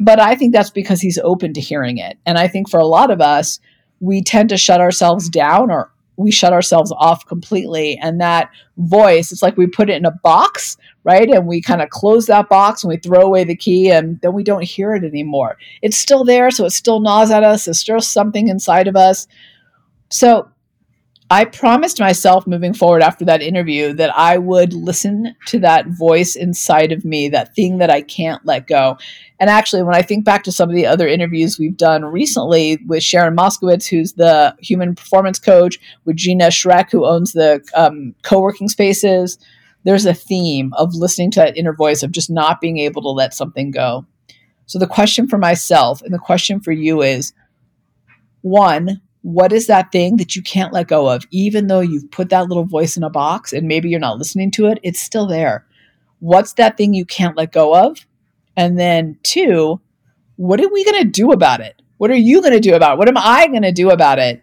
But 0.00 0.20
I 0.20 0.34
think 0.34 0.52
that's 0.52 0.70
because 0.70 1.00
he's 1.00 1.18
open 1.18 1.52
to 1.54 1.60
hearing 1.60 1.98
it. 1.98 2.18
And 2.26 2.38
I 2.38 2.48
think 2.48 2.68
for 2.68 2.80
a 2.80 2.86
lot 2.86 3.10
of 3.10 3.20
us, 3.20 3.60
we 4.00 4.22
tend 4.22 4.48
to 4.48 4.56
shut 4.56 4.80
ourselves 4.80 5.28
down 5.28 5.70
or 5.70 5.92
we 6.16 6.30
shut 6.30 6.52
ourselves 6.52 6.92
off 6.96 7.26
completely. 7.26 7.98
And 7.98 8.20
that 8.20 8.50
voice, 8.76 9.32
it's 9.32 9.42
like 9.42 9.56
we 9.56 9.66
put 9.66 9.90
it 9.90 9.96
in 9.96 10.04
a 10.04 10.10
box, 10.10 10.76
right? 11.04 11.28
And 11.28 11.46
we 11.46 11.62
kind 11.62 11.82
of 11.82 11.90
close 11.90 12.26
that 12.26 12.48
box 12.48 12.82
and 12.82 12.88
we 12.88 12.96
throw 12.96 13.20
away 13.22 13.44
the 13.44 13.56
key 13.56 13.90
and 13.90 14.20
then 14.20 14.32
we 14.32 14.44
don't 14.44 14.64
hear 14.64 14.94
it 14.94 15.04
anymore. 15.04 15.56
It's 15.82 15.96
still 15.96 16.24
there, 16.24 16.50
so 16.50 16.64
it 16.64 16.70
still 16.70 17.00
gnaws 17.00 17.30
at 17.30 17.44
us. 17.44 17.66
it's 17.66 17.78
still 17.78 18.00
something 18.00 18.48
inside 18.48 18.88
of 18.88 18.96
us. 18.96 19.26
So 20.10 20.48
I 21.32 21.46
promised 21.46 21.98
myself 21.98 22.46
moving 22.46 22.74
forward 22.74 23.00
after 23.00 23.24
that 23.24 23.40
interview 23.40 23.94
that 23.94 24.14
I 24.14 24.36
would 24.36 24.74
listen 24.74 25.34
to 25.46 25.58
that 25.60 25.86
voice 25.86 26.36
inside 26.36 26.92
of 26.92 27.06
me, 27.06 27.30
that 27.30 27.54
thing 27.54 27.78
that 27.78 27.88
I 27.88 28.02
can't 28.02 28.44
let 28.44 28.66
go. 28.66 28.98
And 29.40 29.48
actually, 29.48 29.82
when 29.82 29.94
I 29.94 30.02
think 30.02 30.26
back 30.26 30.44
to 30.44 30.52
some 30.52 30.68
of 30.68 30.76
the 30.76 30.84
other 30.84 31.08
interviews 31.08 31.58
we've 31.58 31.74
done 31.74 32.04
recently 32.04 32.80
with 32.86 33.02
Sharon 33.02 33.34
Moskowitz, 33.34 33.88
who's 33.88 34.12
the 34.12 34.54
human 34.60 34.94
performance 34.94 35.38
coach, 35.38 35.78
with 36.04 36.16
Gina 36.16 36.48
Schreck, 36.48 36.90
who 36.90 37.06
owns 37.06 37.32
the 37.32 37.66
um, 37.74 38.14
co 38.22 38.38
working 38.38 38.68
spaces, 38.68 39.38
there's 39.84 40.04
a 40.04 40.12
theme 40.12 40.74
of 40.74 40.94
listening 40.94 41.30
to 41.30 41.40
that 41.40 41.56
inner 41.56 41.72
voice 41.72 42.02
of 42.02 42.12
just 42.12 42.28
not 42.28 42.60
being 42.60 42.76
able 42.76 43.00
to 43.00 43.08
let 43.08 43.32
something 43.32 43.70
go. 43.70 44.04
So, 44.66 44.78
the 44.78 44.86
question 44.86 45.28
for 45.28 45.38
myself 45.38 46.02
and 46.02 46.12
the 46.12 46.18
question 46.18 46.60
for 46.60 46.72
you 46.72 47.00
is 47.00 47.32
one, 48.42 49.00
what 49.22 49.52
is 49.52 49.68
that 49.68 49.92
thing 49.92 50.16
that 50.16 50.36
you 50.36 50.42
can't 50.42 50.72
let 50.72 50.88
go 50.88 51.08
of? 51.08 51.24
Even 51.30 51.68
though 51.68 51.80
you've 51.80 52.10
put 52.10 52.28
that 52.30 52.48
little 52.48 52.64
voice 52.64 52.96
in 52.96 53.04
a 53.04 53.10
box 53.10 53.52
and 53.52 53.66
maybe 53.66 53.88
you're 53.88 54.00
not 54.00 54.18
listening 54.18 54.50
to 54.52 54.66
it 54.66 54.78
it's 54.82 55.00
still 55.00 55.26
there. 55.26 55.64
What's 56.18 56.52
that 56.54 56.76
thing 56.76 56.94
you 56.94 57.04
can't 57.04 57.36
let 57.36 57.52
go 57.52 57.74
of? 57.74 58.06
And 58.56 58.78
then 58.78 59.18
two 59.22 59.80
what 60.36 60.60
are 60.60 60.68
we 60.68 60.84
going 60.84 61.02
to 61.02 61.08
do 61.08 61.30
about 61.30 61.60
it? 61.60 61.80
What 61.98 62.10
are 62.10 62.16
you 62.16 62.40
going 62.40 62.54
to 62.54 62.60
do 62.60 62.74
about 62.74 62.94
it? 62.94 62.98
What 62.98 63.08
am 63.08 63.16
i 63.16 63.46
going 63.46 63.62
to 63.62 63.72
do 63.72 63.90
about 63.90 64.18
it? 64.18 64.42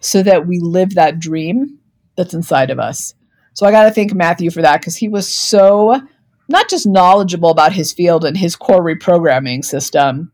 So 0.00 0.22
that 0.22 0.46
we 0.46 0.58
live 0.60 0.94
that 0.94 1.18
dream 1.18 1.78
that's 2.16 2.34
inside 2.34 2.70
of 2.70 2.78
us. 2.78 3.14
So 3.52 3.66
i 3.66 3.70
got 3.70 3.84
to 3.84 3.90
thank 3.90 4.14
matthew 4.14 4.50
for 4.50 4.62
that 4.62 4.80
because 4.80 4.96
he 4.96 5.08
was 5.08 5.28
so 5.28 6.00
not 6.48 6.70
just 6.70 6.86
knowledgeable 6.86 7.50
about 7.50 7.72
his 7.72 7.92
field 7.92 8.24
and 8.24 8.36
his 8.36 8.56
core 8.56 8.82
reprogramming 8.82 9.64
system 9.64 10.32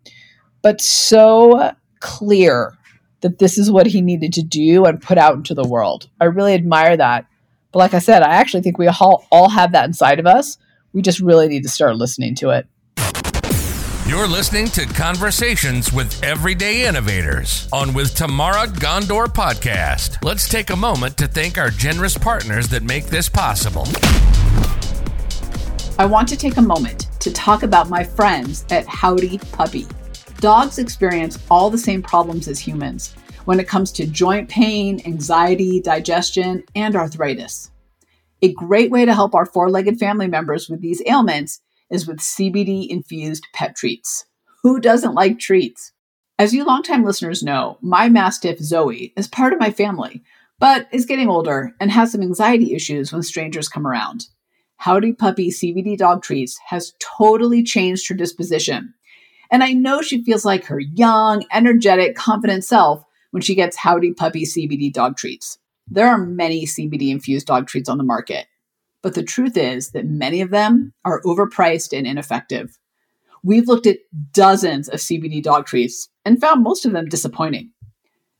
but 0.63 0.81
so 0.81 1.73
clear 2.01 2.77
that 3.25 3.39
this 3.39 3.57
is 3.57 3.71
what 3.71 3.87
he 3.87 4.03
needed 4.03 4.35
to 4.35 4.43
do 4.43 4.85
and 4.85 5.01
put 5.01 5.17
out 5.17 5.35
into 5.35 5.55
the 5.55 5.67
world. 5.67 6.11
I 6.21 6.27
really 6.27 6.53
admire 6.53 6.95
that. 6.95 7.25
But 7.73 7.79
like 7.79 7.95
I 7.95 7.99
said, 7.99 8.23
I 8.23 8.35
actually 8.35 8.63
think 8.63 8.77
we 8.77 8.87
all, 8.87 9.27
all 9.33 9.49
have 9.49 9.73
that 9.73 9.87
inside 9.87 10.19
of 10.19 10.27
us. 10.27 10.59
We 10.93 11.01
just 11.01 11.21
really 11.21 11.49
need 11.49 11.63
to 11.63 11.71
start 11.71 11.97
listening 11.97 12.35
to 12.37 12.51
it. 12.51 12.67
You're 14.07 14.29
listening 14.29 14.67
to 14.67 14.85
Conversations 14.85 15.91
with 15.91 16.23
Everyday 16.23 16.87
Innovators 16.87 17.67
on 17.73 17.95
With 17.95 18.15
Tamara 18.15 18.67
Ghandour 18.67 19.29
podcast. 19.29 20.23
Let's 20.23 20.47
take 20.47 20.69
a 20.69 20.77
moment 20.77 21.17
to 21.17 21.27
thank 21.27 21.57
our 21.57 21.71
generous 21.71 22.19
partners 22.19 22.69
that 22.69 22.83
make 22.83 23.07
this 23.07 23.31
possible. 23.31 23.87
I 25.99 26.05
want 26.05 26.29
to 26.29 26.37
take 26.37 26.59
a 26.59 26.63
moment 26.63 27.09
to 27.21 27.33
talk 27.33 27.63
about 27.63 27.89
my 27.89 28.05
friends 28.05 28.67
at 28.71 28.87
Howdy 28.87 29.39
Puppy. 29.53 29.87
Dogs 30.45 30.79
experience 30.79 31.39
all 31.51 31.71
the 31.71 31.79
same 31.79 32.03
problems 32.03 32.49
as 32.49 32.59
humans 32.59 33.15
when 33.47 33.59
it 33.59 33.67
comes 33.67 33.91
to 33.93 34.07
joint 34.07 34.51
pain, 34.51 35.01
anxiety, 35.07 35.81
digestion, 35.81 36.63
and 36.77 36.95
arthritis. 36.95 37.71
A 38.43 38.53
great 38.53 38.91
way 38.91 39.07
to 39.07 39.15
help 39.15 39.35
our 39.35 39.47
four 39.47 39.71
legged 39.71 39.99
family 39.99 40.27
members 40.27 40.69
with 40.69 40.83
these 40.83 41.01
ailments 41.07 41.63
is 41.91 42.07
with 42.07 42.19
CBD 42.19 42.87
infused 42.89 43.47
pet 43.55 43.75
treats. 43.75 44.27
Who 44.63 44.81
doesn't 44.81 45.15
like 45.15 45.39
treats? 45.39 45.93
As 46.39 46.53
you 46.53 46.67
longtime 46.67 47.07
listeners 47.07 47.43
know, 47.43 47.79
my 47.81 48.11
Mastiff 48.11 48.59
Zoe 48.59 49.15
is 49.17 49.27
part 49.27 49.55
of 49.55 49.61
my 49.61 49.71
family, 49.71 50.23
but 50.59 50.89
is 50.93 51.07
getting 51.07 51.31
older 51.31 51.75
and 51.81 51.91
has 51.91 52.13
some 52.13 52.21
anxiety 52.21 52.75
issues 52.75 53.15
when 53.15 53.23
strangers 53.23 53.71
come 53.71 53.87
around. 53.87 54.27
Howdy 54.77 55.15
Puppy 55.15 55.49
CBD 55.49 55.97
dog 55.97 56.23
treats 56.23 56.59
has 56.67 56.93
totally 57.01 57.63
changed 57.63 58.07
her 58.11 58.15
disposition 58.15 58.93
and 59.51 59.63
I 59.63 59.73
know 59.73 60.03
she 60.03 60.25
feels 60.25 60.45
like 60.45 60.65
her 60.67 60.81
young, 60.81 61.45
energetic, 61.53 62.17
confident 62.17 62.65
self 62.65 63.05
when 63.31 63.43
she 63.43 63.55
gets 63.55 63.77
Howdy 63.77 64.13
Puppy 64.13 64.45
CBD 64.45 64.93
dog 64.93 65.17
treats. 65.17 65.59
There 65.89 66.09
are 66.09 66.19
many 66.19 66.67
CBD 66.67 67.11
infused 67.11 67.47
dog 67.47 67.67
treats 67.67 67.89
on 67.89 67.99
the 67.99 68.05
market, 68.05 68.47
but 69.03 69.15
the 69.15 69.23
truth 69.23 69.57
is 69.57 69.91
that 69.91 70.07
many 70.07 70.41
of 70.41 70.51
them 70.51 70.95
are 71.05 71.21
overpriced 71.23 71.97
and 71.97 72.07
ineffective. 72.07 72.79
We've 73.43 73.69
looked 73.69 73.87
at 73.87 73.99
dozens 74.33 74.89
of 74.89 75.01
CBD 75.01 75.43
dog 75.43 75.67
treats 75.67 76.09
and 76.25 76.41
found 76.41 76.63
most 76.63 76.87
of 76.87 76.93
them 76.93 77.07
disappointing. 77.07 77.73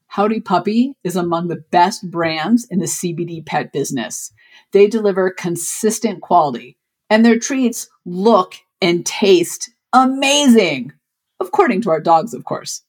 Howdy 0.07 0.41
Puppy 0.41 0.95
is 1.03 1.17
among 1.17 1.49
the 1.49 1.65
best 1.73 2.11
brands 2.11 2.67
in 2.71 2.79
the 2.79 2.87
CBD 2.87 3.45
pet 3.45 3.73
business. 3.73 4.33
They 4.73 4.87
deliver 4.87 5.29
consistent 5.29 6.23
quality, 6.23 6.79
and 7.11 7.27
their 7.27 7.39
treats 7.39 7.89
look 8.07 8.55
and 8.81 9.05
taste 9.05 9.71
amazing, 9.95 10.93
according 11.41 11.81
to 11.83 11.91
our 11.91 12.01
dogs, 12.01 12.35
of 12.35 12.45
course. 12.45 12.83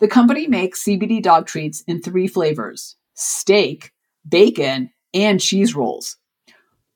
The 0.00 0.08
company 0.08 0.46
makes 0.46 0.84
CBD 0.84 1.22
dog 1.22 1.46
treats 1.46 1.82
in 1.82 2.00
three 2.00 2.26
flavors 2.26 2.96
steak, 3.14 3.92
bacon, 4.26 4.90
and 5.12 5.40
cheese 5.40 5.74
rolls. 5.74 6.16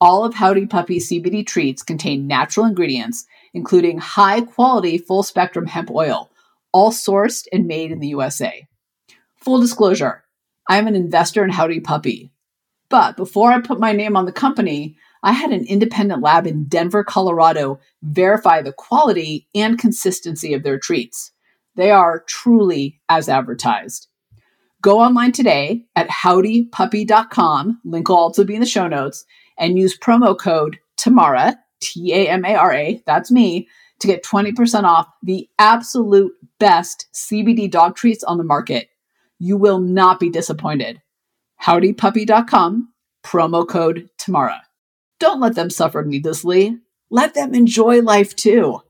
All 0.01 0.25
of 0.25 0.35
Howdy 0.35 0.67
Puppy 0.67 0.99
CBD 0.99 1.47
treats 1.47 1.83
contain 1.83 2.27
natural 2.27 2.67
ingredients, 2.67 3.27
including 3.53 3.99
high 3.99 4.43
quality 4.43 4.99
full 4.99 5.23
spectrum 5.23 5.67
hemp 5.67 5.91
oil, 5.91 6.31
all 6.73 6.91
sourced 6.91 7.47
and 7.53 7.67
made 7.67 7.93
in 7.93 8.01
the 8.01 8.09
USA. 8.09 8.67
Full 9.37 9.61
disclosure 9.61 10.25
I'm 10.69 10.87
an 10.89 10.97
investor 10.97 11.45
in 11.45 11.51
Howdy 11.51 11.81
Puppy. 11.81 12.33
But 12.89 13.17
before 13.17 13.53
I 13.53 13.61
put 13.61 13.81
my 13.81 13.93
name 13.93 14.17
on 14.17 14.27
the 14.27 14.33
company, 14.33 14.97
I 15.27 15.33
had 15.33 15.51
an 15.51 15.67
independent 15.67 16.23
lab 16.23 16.47
in 16.47 16.67
Denver, 16.67 17.03
Colorado 17.03 17.81
verify 18.01 18.63
the 18.63 18.73
quality 18.73 19.49
and 19.57 19.77
consistency 19.77 20.55
of 20.55 20.63
their 20.63 20.79
treats. 20.79 21.33
They 21.75 21.91
are 21.91 22.23
truly 22.29 23.01
as 23.09 23.29
advertised. 23.29 24.07
Go 24.83 25.01
online 25.01 25.33
today 25.33 25.85
at 25.97 26.09
howdypuppy.com, 26.09 27.81
link 27.85 28.09
will 28.09 28.17
also 28.17 28.45
be 28.45 28.55
in 28.55 28.61
the 28.61 28.67
show 28.67 28.87
notes, 28.87 29.25
and 29.59 29.77
use 29.77 29.99
promo 29.99 30.39
code 30.39 30.79
TAMARA, 30.97 31.57
T 31.81 32.15
A 32.15 32.29
M 32.29 32.45
A 32.45 32.55
R 32.55 32.73
A, 32.73 33.03
that's 33.05 33.33
me, 33.33 33.67
to 33.99 34.07
get 34.07 34.23
20% 34.23 34.85
off 34.85 35.09
the 35.25 35.49
absolute 35.59 36.35
best 36.61 37.09
CBD 37.13 37.69
dog 37.69 37.97
treats 37.97 38.23
on 38.23 38.39
the 38.39 38.45
market. 38.45 38.91
You 39.41 39.57
will 39.57 39.81
not 39.81 40.21
be 40.21 40.31
disappointed. 40.31 41.03
Howdypuppy.com, 41.65 42.93
promo 43.25 43.67
code 43.67 44.09
TAMARA. 44.19 44.61
Don't 45.19 45.41
let 45.41 45.55
them 45.55 45.71
suffer 45.71 46.05
needlessly. 46.05 46.77
Let 47.11 47.35
them 47.35 47.55
enjoy 47.55 48.03
life 48.03 48.37
too. 48.37 48.83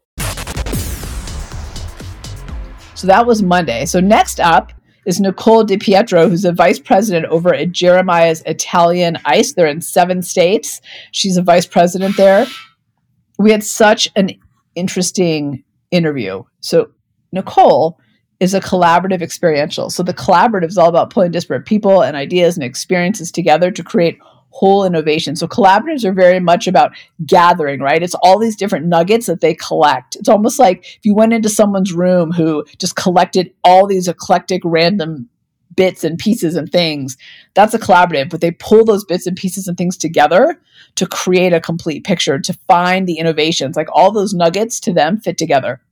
So 2.94 3.06
that 3.06 3.26
was 3.26 3.42
Monday. 3.42 3.84
So 3.84 4.00
next 4.00 4.40
up 4.40 4.72
is 5.04 5.20
Nicole 5.20 5.64
DiPietro, 5.64 6.28
who's 6.28 6.44
a 6.44 6.52
vice 6.52 6.80
president 6.80 7.26
over 7.26 7.54
at 7.54 7.70
Jeremiah's 7.70 8.42
Italian 8.46 9.18
Ice. 9.24 9.52
They're 9.52 9.68
in 9.68 9.80
seven 9.80 10.22
states. 10.22 10.80
She's 11.12 11.36
a 11.36 11.42
vice 11.42 11.66
president 11.66 12.16
there. 12.16 12.46
We 13.38 13.52
had 13.52 13.62
such 13.62 14.10
an 14.16 14.30
interesting 14.74 15.62
interview. 15.92 16.42
So 16.60 16.90
Nicole 17.32 18.00
is 18.40 18.52
a 18.52 18.60
collaborative 18.60 19.22
experiential. 19.22 19.90
So 19.90 20.02
the 20.02 20.14
collaborative 20.14 20.68
is 20.68 20.78
all 20.78 20.88
about 20.88 21.10
pulling 21.10 21.30
disparate 21.30 21.66
people 21.66 22.02
and 22.02 22.16
ideas 22.16 22.56
and 22.56 22.64
experiences 22.64 23.30
together 23.30 23.70
to 23.70 23.84
create 23.84 24.18
whole 24.56 24.86
innovation. 24.86 25.36
So 25.36 25.46
collaboratives 25.46 26.04
are 26.04 26.14
very 26.14 26.40
much 26.40 26.66
about 26.66 26.92
gathering, 27.26 27.80
right? 27.80 28.02
It's 28.02 28.14
all 28.22 28.38
these 28.38 28.56
different 28.56 28.86
nuggets 28.86 29.26
that 29.26 29.42
they 29.42 29.54
collect. 29.54 30.16
It's 30.16 30.30
almost 30.30 30.58
like 30.58 30.86
if 30.96 31.04
you 31.04 31.14
went 31.14 31.34
into 31.34 31.50
someone's 31.50 31.92
room 31.92 32.32
who 32.32 32.64
just 32.78 32.96
collected 32.96 33.52
all 33.62 33.86
these 33.86 34.08
eclectic 34.08 34.62
random 34.64 35.28
bits 35.74 36.04
and 36.04 36.18
pieces 36.18 36.56
and 36.56 36.72
things. 36.72 37.18
That's 37.52 37.74
a 37.74 37.78
collaborative, 37.78 38.30
but 38.30 38.40
they 38.40 38.50
pull 38.50 38.86
those 38.86 39.04
bits 39.04 39.26
and 39.26 39.36
pieces 39.36 39.68
and 39.68 39.76
things 39.76 39.98
together 39.98 40.58
to 40.94 41.06
create 41.06 41.52
a 41.52 41.60
complete 41.60 42.04
picture, 42.04 42.38
to 42.38 42.52
find 42.66 43.06
the 43.06 43.18
innovations. 43.18 43.76
Like 43.76 43.88
all 43.92 44.10
those 44.10 44.32
nuggets 44.32 44.80
to 44.80 44.92
them 44.94 45.20
fit 45.20 45.36
together. 45.36 45.82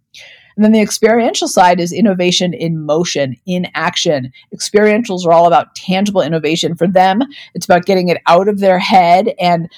And 0.56 0.64
then 0.64 0.73
the 0.73 0.80
experiential 0.80 1.49
side 1.49 1.80
is 1.80 1.92
innovation 1.92 2.54
in 2.54 2.84
motion, 2.84 3.37
in 3.46 3.66
action. 3.75 4.32
Experientials 4.54 5.26
are 5.26 5.32
all 5.32 5.46
about 5.46 5.75
tangible 5.75 6.20
innovation. 6.20 6.76
For 6.76 6.87
them, 6.87 7.23
it's 7.54 7.64
about 7.66 7.87
getting 7.87 8.08
it 8.08 8.23
out 8.26 8.49
of 8.49 8.61
their 8.61 8.78
head 8.78 9.34
and 9.38 9.68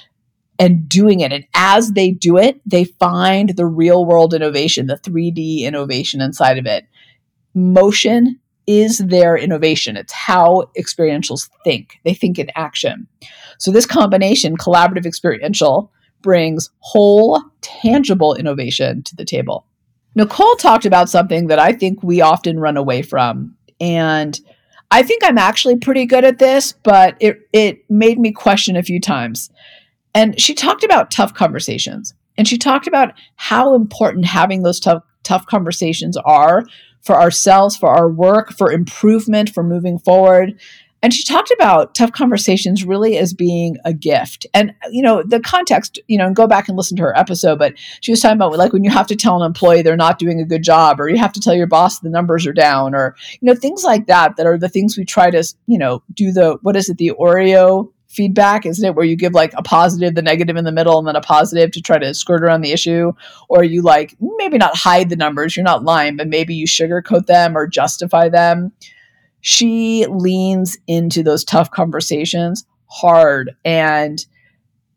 and 0.59 0.89
doing 0.89 1.21
it. 1.21 1.33
And 1.33 1.45
as 1.55 1.93
they 1.93 2.11
do 2.11 2.39
it, 2.39 2.61
they 2.65 2.85
find 2.85 3.51
the 3.51 3.67
real 3.67 4.07
world 4.07 4.33
innovation, 4.33 4.87
the 4.87 4.97
3D 4.97 5.61
innovation 5.61 6.23
inside 6.23 6.57
of 6.57 6.65
it. 6.65 6.87
Motion 7.55 8.41
is 8.67 8.99
their 8.99 9.37
innovation. 9.37 9.97
It's 9.97 10.13
how 10.13 10.71
experientials 10.79 11.51
think. 11.63 11.99
They 12.05 12.15
think 12.15 12.39
in 12.39 12.51
action. 12.55 13.07
So 13.59 13.71
this 13.71 13.87
combination, 13.87 14.57
collaborative 14.57 15.07
experiential, 15.07 15.93
brings 16.23 16.71
whole, 16.79 17.41
tangible 17.61 18.35
innovation 18.35 19.03
to 19.05 19.15
the 19.15 19.25
table. 19.25 19.67
Nicole 20.17 20.57
talked 20.57 20.87
about 20.87 21.11
something 21.11 21.47
that 21.49 21.59
I 21.59 21.73
think 21.73 22.03
we 22.03 22.23
often 22.23 22.59
run 22.59 22.77
away 22.77 23.03
from. 23.03 23.55
And 23.79 24.41
I 24.91 25.03
think 25.03 25.23
I'm 25.23 25.37
actually 25.37 25.77
pretty 25.77 26.07
good 26.07 26.25
at 26.25 26.39
this, 26.39 26.73
but 26.73 27.17
it, 27.21 27.41
it 27.53 27.89
made 27.91 28.19
me 28.19 28.33
question 28.33 28.77
a 28.77 28.83
few 28.83 28.99
times. 28.99 29.51
And 30.15 30.41
she 30.41 30.55
talked 30.55 30.83
about 30.83 31.11
tough 31.11 31.35
conversations. 31.35 32.15
And 32.39 32.49
she 32.49 32.57
talked 32.57 32.87
about 32.87 33.13
how 33.37 33.75
important 33.75 34.25
having 34.25 34.63
those 34.63 34.81
tough, 34.81 35.03
tough 35.23 35.45
conversations 35.47 36.17
are 36.17 36.65
for 37.03 37.21
ourselves, 37.21 37.77
for 37.77 37.91
our 37.91 38.11
work, 38.11 38.53
for 38.53 38.73
improvement, 38.73 39.51
for 39.51 39.63
moving 39.63 39.99
forward. 39.99 40.59
And 41.07 41.15
she 41.15 41.23
talked 41.23 41.53
about 41.53 41.95
tough 41.95 42.11
conversations 42.11 42.85
really 42.85 43.17
as 43.17 43.33
being 43.33 43.77
a 43.85 43.93
gift. 43.93 44.45
And, 44.53 44.75
you 44.91 45.03
know, 45.03 45.23
the 45.23 45.39
context, 45.39 46.01
you 46.09 46.19
know, 46.19 46.27
and 46.27 46.35
go 46.35 46.49
back 46.49 46.67
and 46.67 46.77
listen 46.77 46.97
to 46.97 47.05
her 47.05 47.17
episode, 47.17 47.61
but 47.61 47.75
she 48.01 48.11
was 48.11 48.19
talking 48.19 48.35
about 48.37 48.59
like 48.59 48.73
when 48.73 48.83
you 48.83 48.91
have 48.91 49.07
to 49.07 49.15
tell 49.15 49.41
an 49.41 49.47
employee 49.47 49.83
they're 49.83 49.97
not 49.97 50.19
doing 50.19 50.41
a 50.41 50.45
good 50.45 50.65
job, 50.65 51.01
or 51.01 51.09
you 51.09 51.17
have 51.17 51.33
to 51.35 51.41
tell 51.41 51.55
your 51.55 51.69
boss 51.69 52.01
the 52.01 52.11
numbers 52.11 52.45
are 52.45 52.53
down, 52.53 52.93
or, 52.93 53.15
you 53.41 53.47
know, 53.47 53.55
things 53.55 53.85
like 53.85 54.09
that, 54.09 54.35
that 54.35 54.47
are 54.47 54.59
the 54.59 54.69
things 54.69 54.99
we 54.99 55.05
try 55.05 55.31
to, 55.31 55.45
you 55.69 55.79
know, 55.79 56.03
do 56.13 56.33
the, 56.33 56.59
what 56.63 56.75
is 56.75 56.89
it, 56.89 56.99
the 56.99 57.13
Oreo 57.21 57.93
feedback, 58.09 58.67
isn't 58.67 58.85
it? 58.85 58.97
Where 58.97 59.07
you 59.07 59.15
give 59.15 59.33
like 59.33 59.53
a 59.57 59.63
positive, 59.63 60.17
the 60.17 60.23
negative 60.23 60.57
in 60.57 60.65
the 60.65 60.73
middle, 60.73 60.99
and 60.99 61.07
then 61.07 61.15
a 61.15 61.21
positive 61.21 61.71
to 61.71 61.81
try 61.81 61.99
to 61.99 62.15
skirt 62.15 62.43
around 62.43 62.63
the 62.63 62.73
issue. 62.73 63.13
Or 63.49 63.63
you 63.63 63.83
like 63.83 64.17
maybe 64.21 64.59
not 64.59 64.77
hide 64.77 65.09
the 65.09 65.15
numbers, 65.15 65.57
you're 65.57 65.63
not 65.63 65.85
lying, 65.85 66.17
but 66.17 66.27
maybe 66.27 66.57
you 66.57 66.67
sugarcoat 66.67 67.27
them 67.27 67.57
or 67.57 67.69
justify 67.69 68.29
them 68.29 68.73
she 69.49 70.05
leans 70.07 70.77
into 70.89 71.23
those 71.23 71.45
tough 71.45 71.71
conversations 71.71 72.67
hard 72.87 73.55
and 73.65 74.27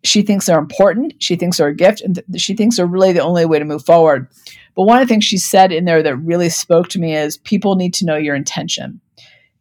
she 0.04 0.24
thinks 0.24 0.48
they're 0.48 0.58
important. 0.58 1.14
She 1.20 1.36
thinks 1.36 1.58
they're 1.58 1.68
a 1.68 1.76
gift 1.76 2.02
and 2.02 2.16
th- 2.16 2.42
she 2.42 2.56
thinks 2.56 2.78
they're 2.78 2.88
really 2.88 3.14
the 3.14 3.20
only 3.20 3.46
way 3.46 3.60
to 3.60 3.66
move 3.66 3.86
forward. 3.86 4.28
But 4.74 4.86
one 4.86 5.00
of 5.00 5.08
the 5.08 5.14
things 5.14 5.24
she 5.24 5.38
said 5.38 5.72
in 5.72 5.86
there 5.86 6.02
that 6.02 6.16
really 6.16 6.50
spoke 6.50 6.88
to 6.90 7.00
me 7.00 7.16
is 7.16 7.38
people 7.38 7.76
need 7.76 7.94
to 7.94 8.06
know 8.06 8.16
your 8.16 8.34
intention. 8.34 9.00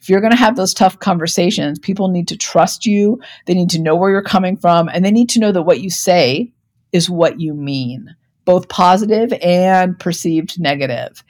If 0.01 0.09
you're 0.09 0.23
going 0.23 0.33
to 0.33 0.39
have 0.39 0.57
those 0.57 0.73
tough 0.73 0.99
conversations, 0.99 1.79
people 1.79 2.09
need 2.09 2.29
to 2.29 2.39
trust 2.39 2.87
you. 2.87 3.21
They 3.45 3.53
need 3.53 3.69
to 3.71 3.83
know 3.83 3.95
where 3.95 4.11
you're 4.11 4.23
coming 4.23 4.57
from 4.57 4.89
and 4.89 5.05
they 5.05 5.11
need 5.11 5.29
to 5.31 5.39
know 5.39 5.53
that 5.53 5.65
what 5.65 5.83
you 5.83 5.91
say 5.91 6.51
is 6.93 7.11
what 7.11 7.39
you 7.39 7.53
mean, 7.53 8.17
both 8.47 8.71
positive 8.71 9.35
and 9.43 10.01
perceived 10.01 10.59
negative. 10.59 11.23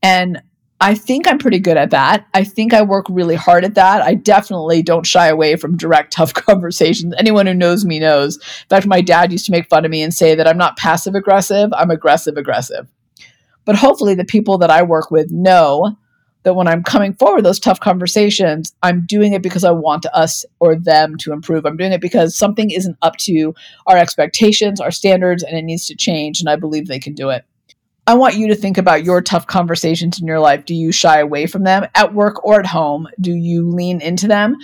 And 0.00 0.42
I 0.82 0.94
think 0.94 1.28
I'm 1.28 1.38
pretty 1.38 1.58
good 1.58 1.76
at 1.76 1.90
that. 1.90 2.26
I 2.32 2.42
think 2.42 2.72
I 2.72 2.80
work 2.80 3.04
really 3.10 3.34
hard 3.34 3.64
at 3.64 3.74
that. 3.74 4.00
I 4.00 4.14
definitely 4.14 4.82
don't 4.82 5.06
shy 5.06 5.28
away 5.28 5.56
from 5.56 5.76
direct, 5.76 6.12
tough 6.14 6.32
conversations. 6.32 7.14
Anyone 7.18 7.46
who 7.46 7.54
knows 7.54 7.84
me 7.84 7.98
knows. 7.98 8.36
In 8.36 8.68
fact, 8.68 8.86
my 8.86 9.02
dad 9.02 9.30
used 9.30 9.46
to 9.46 9.52
make 9.52 9.68
fun 9.68 9.84
of 9.84 9.90
me 9.90 10.02
and 10.02 10.14
say 10.14 10.34
that 10.34 10.48
I'm 10.48 10.58
not 10.58 10.78
passive 10.78 11.14
aggressive, 11.14 11.70
I'm 11.74 11.90
aggressive 11.90 12.36
aggressive. 12.36 12.88
But 13.66 13.76
hopefully, 13.76 14.14
the 14.14 14.24
people 14.24 14.58
that 14.58 14.70
I 14.70 14.82
work 14.82 15.10
with 15.10 15.30
know 15.30 15.96
that 16.42 16.54
when 16.54 16.66
I'm 16.66 16.82
coming 16.82 17.12
forward 17.12 17.44
those 17.44 17.60
tough 17.60 17.80
conversations, 17.80 18.74
I'm 18.82 19.04
doing 19.06 19.34
it 19.34 19.42
because 19.42 19.64
I 19.64 19.72
want 19.72 20.06
us 20.06 20.46
or 20.58 20.74
them 20.74 21.16
to 21.18 21.34
improve. 21.34 21.66
I'm 21.66 21.76
doing 21.76 21.92
it 21.92 22.00
because 22.00 22.34
something 22.34 22.70
isn't 22.70 22.96
up 23.02 23.18
to 23.18 23.54
our 23.86 23.98
expectations, 23.98 24.80
our 24.80 24.90
standards, 24.90 25.42
and 25.42 25.56
it 25.58 25.62
needs 25.62 25.86
to 25.88 25.94
change. 25.94 26.40
And 26.40 26.48
I 26.48 26.56
believe 26.56 26.88
they 26.88 26.98
can 26.98 27.14
do 27.14 27.28
it. 27.28 27.44
I 28.06 28.14
want 28.14 28.36
you 28.36 28.48
to 28.48 28.54
think 28.56 28.78
about 28.78 29.04
your 29.04 29.20
tough 29.20 29.46
conversations 29.46 30.20
in 30.20 30.26
your 30.26 30.40
life. 30.40 30.64
Do 30.64 30.74
you 30.74 30.90
shy 30.90 31.20
away 31.20 31.46
from 31.46 31.64
them 31.64 31.86
at 31.94 32.14
work 32.14 32.44
or 32.44 32.58
at 32.58 32.66
home? 32.66 33.06
Do 33.20 33.32
you 33.32 33.68
lean 33.68 34.00
into 34.00 34.26
them? 34.26 34.56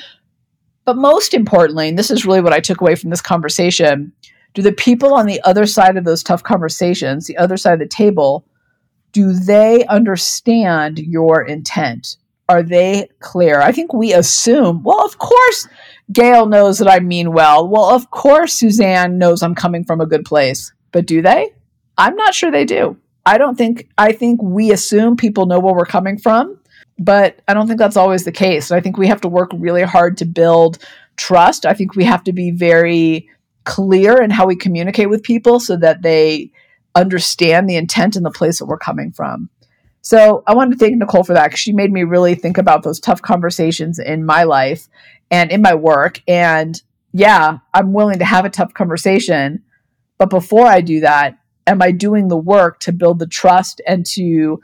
But 0.85 0.97
most 0.97 1.35
importantly, 1.35 1.89
and 1.89 1.99
this 1.99 2.11
is 2.11 2.25
really 2.25 2.41
what 2.41 2.53
I 2.53 2.61
took 2.61 2.81
away 2.81 2.95
from 2.95 3.11
this 3.11 3.21
conversation, 3.21 4.13
do 4.55 4.63
the 4.63 4.73
people 4.73 5.15
on 5.15 5.27
the 5.27 5.41
other 5.43 5.67
side 5.67 5.97
of 5.97 6.05
those 6.05 6.23
tough 6.23 6.43
conversations, 6.43 7.27
the 7.27 7.37
other 7.37 7.57
side 7.57 7.75
of 7.75 7.79
the 7.81 7.87
table, 7.87 8.47
do 9.13 9.33
they 9.33 9.85
understand 9.87 10.99
your 10.99 11.43
intent? 11.43 12.17
Are 12.49 12.63
they 12.63 13.09
clear? 13.19 13.61
I 13.61 13.73
think 13.73 13.93
we 13.93 14.13
assume, 14.13 14.83
well, 14.83 15.05
of 15.05 15.19
course, 15.19 15.69
Gail 16.13 16.47
knows 16.47 16.79
that 16.79 16.89
I 16.89 17.01
mean 17.01 17.33
well. 17.33 17.69
Well, 17.69 17.91
of 17.91 18.11
course, 18.11 18.53
Suzanne 18.53 19.19
knows 19.19 19.43
I'm 19.43 19.55
coming 19.57 19.85
from 19.85 20.01
a 20.01 20.07
good 20.07 20.25
place. 20.25 20.73
But 20.93 21.07
do 21.07 21.23
they? 21.23 21.53
I'm 21.99 22.15
not 22.15 22.35
sure 22.35 22.51
they 22.51 22.65
do. 22.65 22.97
I 23.27 23.39
don't 23.39 23.59
think, 23.59 23.89
I 23.99 24.13
think 24.13 24.41
we 24.43 24.71
assume 24.71 25.17
people 25.17 25.47
know 25.47 25.59
where 25.59 25.75
we're 25.75 25.85
coming 25.85 26.17
from, 26.17 26.59
but 26.99 27.41
I 27.49 27.55
don't 27.55 27.67
think 27.67 27.81
that's 27.81 27.97
always 27.97 28.25
the 28.25 28.33
case. 28.33 28.71
And 28.71 28.79
I 28.79 28.81
think 28.81 28.97
we 28.97 29.09
have 29.09 29.21
to 29.23 29.29
work 29.29 29.51
really 29.53 29.83
hard 29.83 30.17
to 30.19 30.25
build 30.25 30.79
trust. 31.17 31.67
I 31.67 31.75
think 31.75 31.97
we 31.97 32.05
have 32.05 32.23
to 32.25 32.33
be 32.33 32.53
very 32.53 33.29
clear 33.65 34.23
in 34.23 34.31
how 34.31 34.47
we 34.47 34.55
communicate 34.55 35.11
with 35.11 35.25
people 35.25 35.59
so 35.59 35.77
that 35.77 36.03
they 36.03 36.53
understand 36.95 37.69
the 37.69 37.77
intent 37.77 38.17
and 38.17 38.25
the 38.25 38.31
place 38.31 38.61
that 38.61 38.67
we're 38.67 38.79
coming 38.79 39.11
from. 39.11 39.51
So 40.03 40.45
I 40.47 40.55
wanted 40.55 40.79
to 40.79 40.85
thank 40.85 40.97
Nicole 40.97 41.25
for 41.25 41.35
that 41.35 41.49
because 41.49 41.59
she 41.59 41.73
made 41.73 41.93
me 41.93 42.05
really 42.05 42.37
think 42.37 42.59
about 42.59 42.85
those 42.85 43.01
tough 43.01 43.21
conversations 43.21 43.99
in 43.99 44.25
my 44.25 44.45
life 44.45 44.89
and 45.33 45.51
in 45.51 45.63
my 45.63 45.75
work. 45.75 46.23
And 46.29 46.81
yeah, 47.13 47.59
I'm 47.75 47.93
willing 47.93 48.21
to 48.21 48.25
have 48.25 48.45
a 48.45 48.51
tough 48.51 48.73
conversation. 48.73 49.65
But 50.17 50.31
before 50.31 50.67
I 50.67 50.81
do 50.81 51.01
that, 51.01 51.39
am 51.67 51.83
I 51.83 51.91
doing 51.91 52.29
the 52.29 52.37
work 52.37 52.81
to 52.81 52.93
build 52.93 53.19
the 53.19 53.27
trust 53.27 53.81
and 53.87 54.07
to 54.07 54.61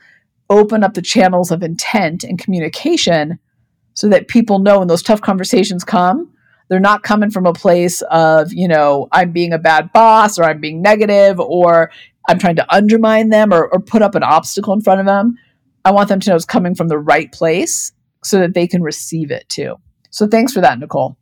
open 0.49 0.85
up 0.85 0.95
the 0.95 1.03
channels 1.03 1.51
of 1.51 1.63
intent 1.63 2.25
and 2.25 2.39
communication 2.39 3.39
so 3.95 4.09
that 4.09 4.29
people 4.29 4.59
know 4.59 4.79
when 4.79 4.89
those 4.89 5.03
tough 5.03 5.21
conversations 5.21 5.85
come, 5.85 6.33
they're 6.69 6.81
not 6.81 7.03
coming 7.03 7.31
from 7.31 7.47
a 7.47 7.53
place 7.53 8.03
of, 8.11 8.53
you 8.53 8.69
know, 8.69 9.09
I'm 9.13 9.33
being 9.33 9.53
a 9.53 9.59
bad 9.59 9.93
boss 9.93 10.39
or 10.39 10.45
I'm 10.45 10.61
being 10.61 10.81
negative 10.81 11.39
or 11.39 11.91
I'm 12.29 12.39
trying 12.39 12.57
to 12.57 12.75
undermine 12.75 13.31
them 13.31 13.53
or, 13.53 13.67
or 13.67 13.81
put 13.81 14.03
up 14.03 14.15
an 14.15 14.23
obstacle 14.23 14.73
in 14.73 14.81
front 14.81 15.01
of 15.01 15.07
them. 15.07 15.37
I 15.85 15.91
want 15.91 16.09
them 16.09 16.21
to 16.21 16.31
know 16.31 16.37
it's 16.37 16.45
coming 16.45 16.75
from 16.75 16.89
the 16.89 16.99
right 16.99 17.31
place 17.33 17.93
so 18.23 18.39
that 18.39 18.55
they 18.55 18.67
can 18.67 18.83
receive 18.83 19.31
it 19.31 19.49
too. 19.49 19.77
So 20.11 20.27
thanks 20.27 20.53
for 20.53 20.61
that, 20.61 20.79
Nicole. 20.79 21.17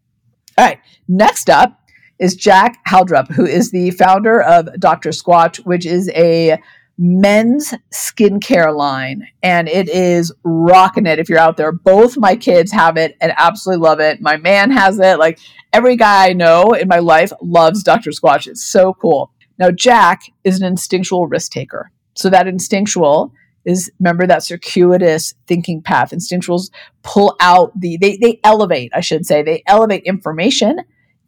All 0.58 0.64
right, 0.66 0.78
next 1.08 1.48
up 1.48 1.79
is 2.20 2.37
Jack 2.37 2.85
Haldrup, 2.87 3.33
who 3.33 3.46
is 3.46 3.70
the 3.70 3.90
founder 3.92 4.40
of 4.42 4.68
Dr. 4.78 5.11
Squatch, 5.11 5.56
which 5.64 5.87
is 5.87 6.09
a 6.11 6.59
men's 6.98 7.72
skincare 7.92 8.76
line. 8.76 9.26
And 9.42 9.68
it 9.68 9.88
is 9.88 10.30
rocking 10.44 11.06
it 11.06 11.18
if 11.18 11.30
you're 11.30 11.38
out 11.38 11.56
there. 11.56 11.72
Both 11.72 12.18
my 12.18 12.37
kids 12.37 12.70
have 12.72 12.98
it 12.98 13.16
and 13.22 13.33
absolutely 13.38 13.83
love 13.83 14.00
it. 14.00 14.20
My 14.20 14.37
man 14.37 14.70
has 14.70 14.98
it. 14.98 15.18
Like 15.18 15.40
every 15.72 15.96
guy 15.96 16.28
I 16.28 16.33
know 16.35 16.74
in 16.74 16.88
my 16.88 16.98
life 16.98 17.33
loves 17.40 17.83
Dr. 17.83 18.11
Squatch. 18.11 18.46
It's 18.46 18.64
so 18.64 18.92
cool. 18.92 19.33
Now, 19.59 19.70
Jack 19.70 20.22
is 20.44 20.61
an 20.61 20.66
instinctual 20.66 21.26
risk 21.26 21.52
taker. 21.52 21.90
So 22.14 22.28
that 22.28 22.46
instinctual 22.46 23.33
is 23.64 23.90
remember 23.98 24.26
that 24.26 24.42
circuitous 24.42 25.35
thinking 25.46 25.83
path. 25.83 26.11
Instinctuals 26.11 26.70
pull 27.02 27.37
out 27.40 27.78
the 27.78 27.96
they 27.98 28.16
they 28.16 28.40
elevate, 28.42 28.90
I 28.94 29.00
should 29.00 29.26
say. 29.26 29.42
They 29.42 29.62
elevate 29.66 30.02
information 30.04 30.80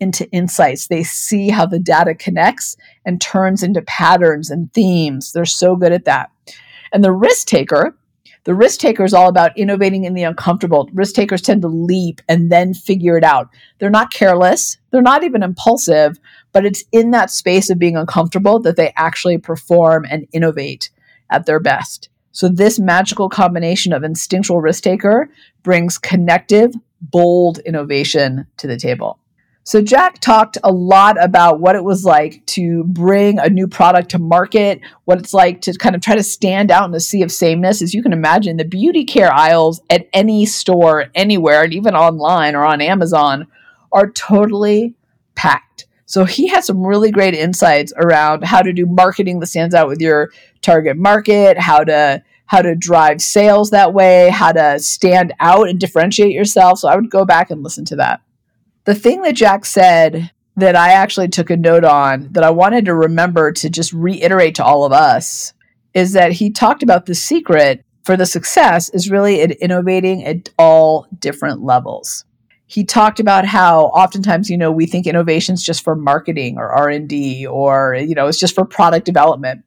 into 0.03 0.29
insights. 0.33 0.89
They 0.89 1.05
see 1.05 1.49
how 1.49 1.65
the 1.65 1.79
data 1.79 2.13
connects 2.15 2.77
and 3.07 3.21
turns 3.21 3.63
into 3.63 3.83
patterns 3.83 4.51
and 4.51 4.73
themes. 4.75 5.33
They're 5.33 5.45
so 5.45 5.77
good 5.77 5.93
at 5.93 6.07
that. 6.07 6.31
And 6.93 7.05
the 7.05 7.13
risk 7.13 7.47
taker, 7.47 7.97
The 8.45 8.55
risk 8.57 8.81
taker 8.81 9.05
is 9.05 9.15
all 9.15 9.29
about 9.29 9.57
innovating 9.57 10.03
in 10.03 10.15
the 10.15 10.25
uncomfortable. 10.25 10.91
Risk 10.93 11.15
takers 11.15 11.43
tend 11.43 11.63
to 11.63 11.69
leap 11.69 12.21
and 12.29 12.51
then 12.51 12.75
figure 12.75 13.17
it 13.17 13.23
out. 13.23 13.49
They're 13.79 13.89
not 13.89 14.13
careless, 14.13 14.79
they're 14.91 15.01
not 15.01 15.23
even 15.23 15.45
impulsive, 15.45 16.19
but 16.51 16.67
it's 16.67 16.83
in 16.91 17.13
that 17.13 17.31
space 17.31 17.71
of 17.71 17.79
being 17.79 17.97
uncomfortable 17.97 18.59
that 18.63 18.75
they 18.75 18.93
actually 18.97 19.39
perform 19.39 20.05
and 20.11 20.27
innovate 20.33 20.91
at 21.31 21.47
their 21.47 21.61
best. 21.61 22.09
So, 22.33 22.49
this 22.49 22.81
magical 22.81 23.29
combination 23.29 23.93
of 23.93 24.03
instinctual 24.03 24.61
risk 24.61 24.83
taker 24.83 25.29
brings 25.63 25.97
connective, 25.97 26.75
bold 27.01 27.59
innovation 27.61 28.47
to 28.57 28.67
the 28.67 28.77
table. 28.77 29.21
So, 29.65 29.81
Jack 29.81 30.19
talked 30.19 30.59
a 30.65 30.73
lot 30.73 31.23
about 31.23 31.61
what 31.61 31.77
it 31.77 31.85
was 31.85 32.05
like 32.05 32.45
to 32.47 32.83
bring 32.83 33.39
a 33.39 33.49
new 33.49 33.69
product 33.69 34.11
to 34.11 34.19
market, 34.19 34.81
what 35.05 35.21
it's 35.21 35.33
like 35.33 35.61
to 35.63 35.73
kind 35.75 35.95
of 35.95 36.03
try 36.03 36.17
to 36.17 36.23
stand 36.25 36.73
out 36.73 36.89
in 36.89 36.95
a 36.95 37.01
sea 37.01 37.23
of 37.23 37.31
sameness. 37.31 37.81
As 37.81 37.95
you 37.95 38.03
can 38.03 38.13
imagine, 38.13 38.57
the 38.57 38.65
beauty 38.65 39.05
care 39.05 39.33
aisles 39.33 39.81
at 39.89 40.09
any 40.13 40.47
store, 40.47 41.07
anywhere, 41.15 41.63
and 41.63 41.73
even 41.73 41.95
online 41.95 42.57
or 42.57 42.65
on 42.65 42.81
Amazon 42.81 43.47
are 43.93 44.11
totally 44.11 44.95
packed. 45.37 45.87
So, 46.07 46.25
he 46.25 46.49
had 46.49 46.65
some 46.65 46.85
really 46.85 47.13
great 47.13 47.35
insights 47.35 47.93
around 47.97 48.43
how 48.43 48.63
to 48.63 48.73
do 48.73 48.85
marketing 48.85 49.39
that 49.39 49.47
stands 49.47 49.77
out 49.77 49.87
with 49.87 50.01
your 50.01 50.33
target 50.61 50.97
market, 50.97 51.57
how 51.57 51.85
to 51.85 52.25
how 52.47 52.63
to 52.63 52.75
drive 52.75 53.23
sales 53.23 53.71
that 53.71 53.95
way, 53.95 54.29
how 54.29 54.51
to 54.51 54.81
stand 54.81 55.33
out 55.39 55.69
and 55.69 55.79
differentiate 55.79 56.33
yourself. 56.33 56.81
So 56.81 56.89
I 56.89 56.97
would 56.97 57.11
go 57.11 57.25
back 57.25 57.51
and 57.51 57.63
listen 57.63 57.85
to 57.87 57.97
that. 57.97 58.21
The 58.85 58.95
thing 58.95 59.23
that 59.23 59.37
Jack 59.37 59.65
said 59.65 60.33
that 60.57 60.77
I 60.77 60.93
actually 60.93 61.29
took 61.29 61.51
a 61.51 61.57
note 61.57 61.85
on 61.85 62.29
that 62.33 62.45
I 62.45 62.51
wanted 62.51 62.85
to 62.87 62.95
remember 62.95 63.53
to 63.53 63.71
just 63.71 63.93
reiterate 63.93 64.57
to 64.57 64.65
all 64.65 64.85
of 64.85 64.93
us 64.93 65.53
is 65.95 66.13
that 66.13 66.33
he 66.33 66.51
talked 66.51 66.83
about 66.83 67.07
the 67.07 67.15
secret 67.15 67.85
for 68.05 68.17
the 68.17 68.27
success 68.27 68.89
is 68.91 69.11
really 69.11 69.41
in 69.41 69.53
innovating 69.53 70.25
at 70.25 70.51
all 70.59 71.07
different 71.19 71.63
levels. 71.63 72.25
He 72.67 72.85
talked 72.85 73.21
about 73.21 73.45
how 73.45 73.85
oftentimes, 73.87 74.51
you 74.51 74.59
know, 74.59 74.73
we 74.73 74.87
think 74.87 75.07
innovation 75.07 75.55
is 75.55 75.63
just 75.63 75.85
for 75.85 75.95
marketing 75.95 76.57
or 76.59 76.71
R&D 76.71 77.47
or, 77.47 77.95
you 77.95 78.15
know, 78.15 78.27
it's 78.27 78.39
just 78.39 78.55
for 78.55 78.65
product 78.65 79.07
development. 79.07 79.65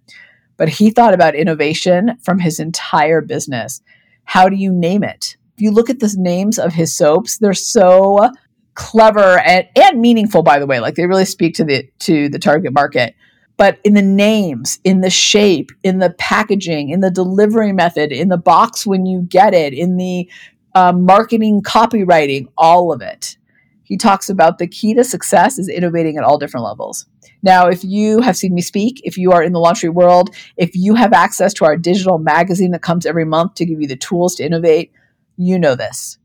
But 0.58 0.69
he 0.69 0.89
thought 0.89 1.13
about 1.13 1.36
innovation 1.36 2.17
from 2.21 2.39
his 2.39 2.60
entire 2.60 3.21
business. 3.21 3.82
How 4.23 4.49
do 4.49 4.56
you 4.56 4.73
name 4.73 5.04
it? 5.04 5.38
If 5.56 5.62
you 5.62 5.71
look 5.71 5.89
at 5.89 5.99
the 5.99 6.13
names 6.17 6.58
of 6.58 6.73
his 6.73 6.95
soaps, 6.95 7.38
they're 7.38 7.54
so 7.54 8.30
clever 8.76 9.40
and, 9.40 9.68
and 9.76 10.00
meaningful 10.00 10.44
by 10.44 10.60
the 10.60 10.66
way. 10.66 10.80
Like 10.80 10.96
they 10.96 11.08
really 11.08 11.26
speak 11.26 11.56
to 11.56 11.64
the 11.64 11.90
to 12.00 12.30
the 12.30 12.40
target 12.40 12.74
market. 12.74 13.16
But 13.58 13.80
in 13.86 13.94
the 13.94 14.02
names 14.02 14.80
in 14.84 15.02
the 15.02 15.10
shape 15.10 15.72
in 15.82 16.00
the 16.00 16.12
packaging 16.12 16.90
in 16.90 17.00
the 17.00 17.10
delivery 17.10 17.72
method 17.72 18.12
in 18.12 18.28
the 18.28 18.38
box 18.38 18.86
when 18.86 19.06
you 19.06 19.22
get 19.22 19.54
it 19.54 19.74
in 19.74 19.98
the 19.98 20.30
um, 20.76 21.06
marketing 21.06 21.62
copywriting 21.62 22.48
all 22.58 22.92
of 22.92 23.02
it. 23.02 23.38
He 23.84 23.98
talks 23.98 24.30
about 24.30 24.58
the 24.58 24.68
key 24.68 24.94
to 24.96 25.04
success 25.04 25.58
is 25.60 25.70
innovating 25.70 26.18
at 26.18 26.24
all 26.24 26.38
different 26.38 26.66
levels. 26.66 27.06
Now 27.44 27.68
if 27.68 27.84
you 27.84 28.20
have 28.22 28.36
seen 28.36 28.54
me 28.54 28.62
speak 28.62 29.00
if 29.06 29.18
you 29.18 29.32
are 29.32 29.42
in 29.42 29.54
the 29.54 29.60
LaunchStreet 29.60 29.94
world 29.94 30.32
if 30.58 30.72
you 30.76 30.96
have 30.96 31.14
access 31.14 31.54
to 31.56 31.66
our 31.66 31.78
digital 31.78 32.18
magazine 32.18 32.72
that 32.72 32.82
comes 32.82 33.06
every 33.06 33.26
month 33.26 33.54
to 33.56 33.66
give 33.66 33.80
you 33.80 33.88
the 33.88 33.96
tools 33.96 34.36
to 34.36 34.46
innovate 34.46 34.92
you 35.38 35.58
know 35.58 35.76
this 35.76 36.18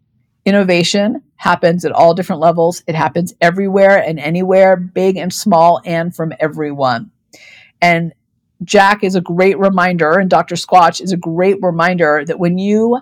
Innovation 0.44 1.22
happens 1.36 1.84
at 1.84 1.92
all 1.92 2.14
different 2.14 2.40
levels. 2.40 2.82
It 2.86 2.94
happens 2.94 3.34
everywhere 3.40 3.98
and 3.98 4.18
anywhere, 4.18 4.76
big 4.76 5.16
and 5.16 5.32
small, 5.32 5.80
and 5.84 6.14
from 6.14 6.32
everyone. 6.40 7.10
And 7.80 8.12
Jack 8.62 9.02
is 9.02 9.14
a 9.14 9.20
great 9.20 9.58
reminder, 9.58 10.18
and 10.18 10.28
Dr. 10.28 10.54
Squatch 10.54 11.00
is 11.00 11.12
a 11.12 11.16
great 11.16 11.56
reminder 11.62 12.24
that 12.26 12.38
when 12.38 12.58
you 12.58 13.00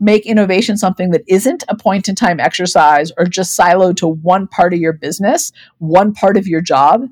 make 0.00 0.26
innovation 0.26 0.76
something 0.76 1.10
that 1.10 1.24
isn't 1.26 1.64
a 1.68 1.76
point 1.76 2.08
in 2.08 2.14
time 2.14 2.38
exercise 2.38 3.10
or 3.16 3.24
just 3.24 3.58
siloed 3.58 3.96
to 3.96 4.06
one 4.06 4.46
part 4.46 4.72
of 4.72 4.80
your 4.80 4.92
business, 4.92 5.52
one 5.78 6.12
part 6.12 6.36
of 6.36 6.46
your 6.46 6.60
job, 6.60 7.06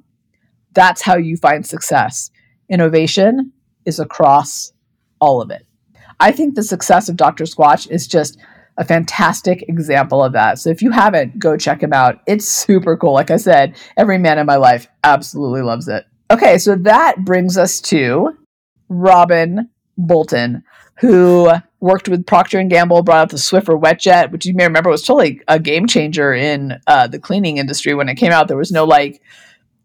that's 0.73 1.03
how 1.03 1.17
you 1.17 1.37
find 1.37 1.67
success. 1.67 2.31
Innovation 2.69 3.53
is 3.87 3.99
across 3.99 4.73
all 5.21 5.41
of 5.41 5.51
it. 5.51 5.67
I 6.21 6.33
think 6.33 6.55
the 6.55 6.63
success 6.63 7.09
of 7.09 7.17
Dr. 7.17 7.45
Squatch 7.45 7.91
is 7.91 8.07
just 8.07 8.39
a 8.79 8.85
fantastic 8.85 9.65
example 9.69 10.23
of 10.23 10.33
that. 10.33 10.59
So 10.59 10.71
if 10.71 10.83
you 10.83 10.91
haven't, 10.91 11.39
go 11.39 11.57
check 11.57 11.83
him 11.83 11.93
out. 11.93 12.21
It's 12.27 12.47
super 12.47 12.97
cool. 12.97 13.13
Like 13.13 13.31
I 13.31 13.37
said, 13.37 13.77
every 13.97 14.19
man 14.19 14.39
in 14.39 14.47
my 14.47 14.57
life 14.57 14.87
absolutely 15.05 15.63
loves 15.63 15.89
it. 15.89 16.05
Okay, 16.31 16.59
so 16.59 16.75
that 16.77 17.25
brings 17.25 17.57
us 17.57 17.81
to 17.83 18.37
Robin 18.89 19.71
Bolton, 19.97 20.63
who 20.99 21.51
worked 21.81 22.09
with 22.09 22.27
Procter 22.27 22.59
and 22.59 22.71
Gamble, 22.71 23.03
brought 23.03 23.19
out 23.19 23.31
the 23.31 23.37
Swiffer 23.37 23.81
WetJet, 23.81 24.33
which 24.33 24.45
you 24.45 24.55
may 24.55 24.65
remember 24.65 24.91
was 24.91 25.03
totally 25.03 25.41
a 25.49 25.59
game 25.59 25.87
changer 25.87 26.35
in 26.35 26.81
uh, 26.87 27.07
the 27.07 27.19
cleaning 27.19 27.59
industry 27.59 27.95
when 27.95 28.09
it 28.09 28.17
came 28.17 28.33
out. 28.33 28.49
There 28.49 28.57
was 28.57 28.73
no 28.73 28.85
like 28.85 29.23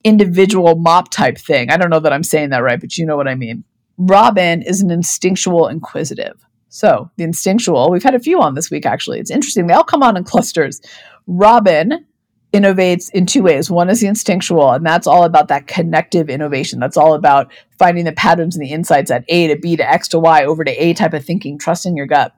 individual 0.04 0.76
mop 0.76 1.12
type 1.12 1.38
thing. 1.38 1.70
I 1.70 1.78
don't 1.78 1.90
know 1.90 2.00
that 2.00 2.14
I'm 2.14 2.24
saying 2.24 2.50
that 2.50 2.64
right, 2.64 2.80
but 2.80 2.98
you 2.98 3.06
know 3.06 3.16
what 3.16 3.28
I 3.28 3.36
mean. 3.36 3.64
Robin 3.98 4.64
is 4.64 4.82
an 4.82 4.90
instinctual 4.90 5.68
inquisitive. 5.68 6.44
So, 6.74 7.12
the 7.18 7.26
instinctual, 7.26 7.92
we've 7.92 8.02
had 8.02 8.16
a 8.16 8.20
few 8.20 8.42
on 8.42 8.56
this 8.56 8.72
week 8.72 8.86
actually. 8.86 9.20
It's 9.20 9.30
interesting. 9.30 9.68
They 9.68 9.74
all 9.74 9.84
come 9.84 10.02
on 10.02 10.16
in 10.16 10.24
clusters. 10.24 10.82
Robin 11.28 12.06
innovates 12.54 13.10
in 13.14 13.26
two 13.26 13.44
ways. 13.44 13.70
One 13.70 13.90
is 13.90 14.00
the 14.00 14.08
instinctual, 14.08 14.72
and 14.72 14.86
that's 14.86 15.06
all 15.06 15.26
about 15.26 15.50
that 15.50 15.68
connective 15.68 16.30
innovation. 16.30 16.80
That's 16.80 16.96
all 16.96 17.14
about 17.14 17.52
finding 17.78 18.06
the 18.06 18.14
patterns 18.14 18.56
and 18.56 18.66
the 18.66 18.72
insights 18.72 19.12
at 19.12 19.26
A 19.28 19.50
to 19.50 19.58
B 19.58 19.76
to 19.76 19.90
X 19.90 20.08
to 20.10 20.20
Y 20.20 20.46
over 20.46 20.64
to 20.64 20.72
A 20.72 20.94
type 20.94 21.14
of 21.14 21.26
thinking, 21.26 21.60
trusting 21.60 21.98
your 21.98 22.08
gut. 22.08 22.34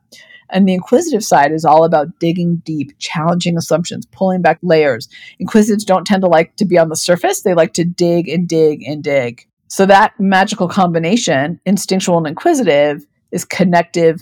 And 0.49 0.67
the 0.67 0.73
inquisitive 0.73 1.23
side 1.23 1.51
is 1.51 1.63
all 1.63 1.83
about 1.83 2.19
digging 2.19 2.57
deep, 2.65 2.97
challenging 2.97 3.55
assumptions, 3.55 4.07
pulling 4.07 4.41
back 4.41 4.57
layers. 4.63 5.09
Inquisitives 5.39 5.85
don't 5.85 6.05
tend 6.05 6.23
to 6.23 6.27
like 6.27 6.55
to 6.55 6.65
be 6.65 6.79
on 6.79 6.89
the 6.89 6.95
surface, 6.95 7.43
they 7.43 7.53
like 7.53 7.73
to 7.73 7.85
dig 7.85 8.27
and 8.29 8.47
dig 8.47 8.81
and 8.81 9.03
dig. 9.03 9.47
So 9.67 9.85
that 9.85 10.19
magical 10.19 10.67
combination, 10.67 11.59
instinctual 11.65 12.17
and 12.17 12.27
inquisitive, 12.27 13.05
is 13.33 13.43
connective, 13.43 14.21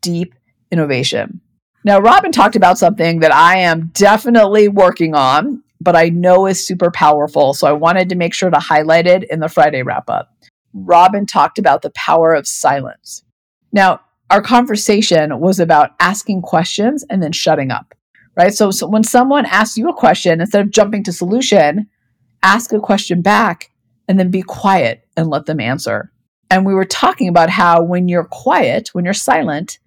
deep 0.00 0.34
innovation. 0.70 1.40
Now, 1.84 1.98
Robin 1.98 2.32
talked 2.32 2.56
about 2.56 2.78
something 2.78 3.20
that 3.20 3.34
I 3.34 3.58
am 3.58 3.90
definitely 3.92 4.68
working 4.68 5.14
on, 5.14 5.62
but 5.80 5.94
I 5.94 6.08
know 6.08 6.46
is 6.46 6.66
super 6.66 6.90
powerful. 6.90 7.52
So 7.52 7.66
I 7.66 7.72
wanted 7.72 8.08
to 8.08 8.14
make 8.14 8.32
sure 8.32 8.48
to 8.48 8.58
highlight 8.58 9.06
it 9.06 9.24
in 9.30 9.40
the 9.40 9.48
Friday 9.48 9.82
wrap 9.82 10.08
up. 10.08 10.30
Robin 10.72 11.26
talked 11.26 11.58
about 11.58 11.82
the 11.82 11.90
power 11.90 12.32
of 12.32 12.48
silence. 12.48 13.22
Now, 13.72 14.00
our 14.30 14.40
conversation 14.40 15.40
was 15.40 15.60
about 15.60 15.90
asking 16.00 16.42
questions 16.42 17.04
and 17.10 17.22
then 17.22 17.32
shutting 17.32 17.70
up, 17.70 17.94
right? 18.36 18.54
So, 18.54 18.70
so 18.70 18.88
when 18.88 19.04
someone 19.04 19.44
asks 19.44 19.76
you 19.76 19.88
a 19.90 19.94
question, 19.94 20.40
instead 20.40 20.64
of 20.64 20.70
jumping 20.70 21.04
to 21.04 21.12
solution, 21.12 21.88
ask 22.42 22.72
a 22.72 22.80
question 22.80 23.20
back 23.20 23.70
and 24.08 24.18
then 24.18 24.30
be 24.30 24.42
quiet 24.42 25.06
and 25.16 25.28
let 25.28 25.44
them 25.44 25.60
answer. 25.60 26.10
And 26.54 26.64
we 26.64 26.72
were 26.72 26.84
talking 26.84 27.26
about 27.26 27.50
how 27.50 27.82
when 27.82 28.06
you're 28.06 28.28
quiet, 28.30 28.90
when 28.92 29.04
you're 29.04 29.12
silent, 29.12 29.80